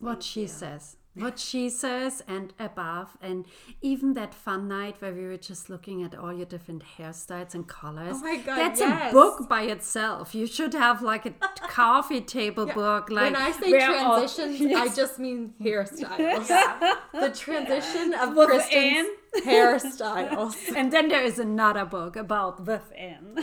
what 0.00 0.22
she 0.22 0.46
says 0.46 0.96
what 1.14 1.38
she 1.40 1.68
says 1.68 2.22
and 2.28 2.52
above 2.58 3.16
and 3.20 3.44
even 3.82 4.12
that 4.14 4.32
fun 4.32 4.68
night 4.68 4.94
where 5.00 5.12
we 5.12 5.24
were 5.26 5.36
just 5.36 5.68
looking 5.68 6.02
at 6.04 6.14
all 6.14 6.32
your 6.32 6.46
different 6.46 6.82
hairstyles 6.96 7.52
and 7.52 7.66
colors 7.66 8.16
Oh 8.18 8.20
my 8.20 8.36
God, 8.36 8.56
that's 8.56 8.78
yes. 8.80 9.10
a 9.10 9.12
book 9.12 9.48
by 9.48 9.62
itself 9.62 10.34
you 10.36 10.46
should 10.46 10.72
have 10.72 11.02
like 11.02 11.26
a 11.26 11.32
coffee 11.68 12.20
table 12.20 12.64
book 12.66 13.10
like 13.10 13.24
when 13.32 13.36
I 13.36 13.50
say 13.50 13.70
where 13.72 13.90
all- 13.98 14.18
transitions, 14.28 14.72
I 14.74 14.88
just 15.02 15.18
mean 15.18 15.52
hairstyles. 15.60 16.48
The 17.12 17.30
transition 17.30 18.14
of 18.14 18.36
Within. 18.36 18.48
Kristen's 18.48 19.08
hairstyles. 19.46 20.76
and 20.76 20.92
then 20.92 21.08
there 21.08 21.22
is 21.22 21.38
another 21.40 21.84
book 21.84 22.14
about 22.16 22.64
within 22.64 23.34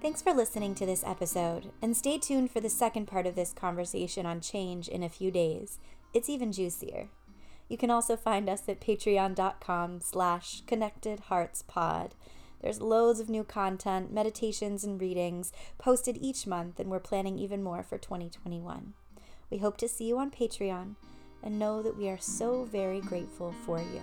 Thanks 0.00 0.22
for 0.22 0.32
listening 0.32 0.76
to 0.76 0.86
this 0.86 1.02
episode, 1.04 1.72
and 1.82 1.96
stay 1.96 2.18
tuned 2.18 2.52
for 2.52 2.60
the 2.60 2.70
second 2.70 3.06
part 3.06 3.26
of 3.26 3.34
this 3.34 3.52
conversation 3.52 4.26
on 4.26 4.40
change 4.40 4.86
in 4.86 5.02
a 5.02 5.08
few 5.08 5.32
days. 5.32 5.80
It's 6.14 6.28
even 6.28 6.52
juicier. 6.52 7.08
You 7.68 7.76
can 7.76 7.90
also 7.90 8.16
find 8.16 8.48
us 8.48 8.62
at 8.68 8.80
patreon.com 8.80 10.00
slash 10.00 10.62
connectedheartspod. 10.68 12.12
There's 12.62 12.80
loads 12.80 13.18
of 13.18 13.28
new 13.28 13.42
content, 13.42 14.12
meditations, 14.12 14.84
and 14.84 15.00
readings 15.00 15.52
posted 15.78 16.16
each 16.20 16.46
month, 16.46 16.78
and 16.78 16.90
we're 16.90 17.00
planning 17.00 17.36
even 17.36 17.64
more 17.64 17.82
for 17.82 17.98
2021. 17.98 18.94
We 19.50 19.58
hope 19.58 19.76
to 19.78 19.88
see 19.88 20.04
you 20.04 20.18
on 20.18 20.30
Patreon, 20.30 20.94
and 21.42 21.58
know 21.58 21.82
that 21.82 21.98
we 21.98 22.08
are 22.08 22.18
so 22.18 22.62
very 22.70 23.00
grateful 23.00 23.52
for 23.66 23.80
you. 23.80 24.02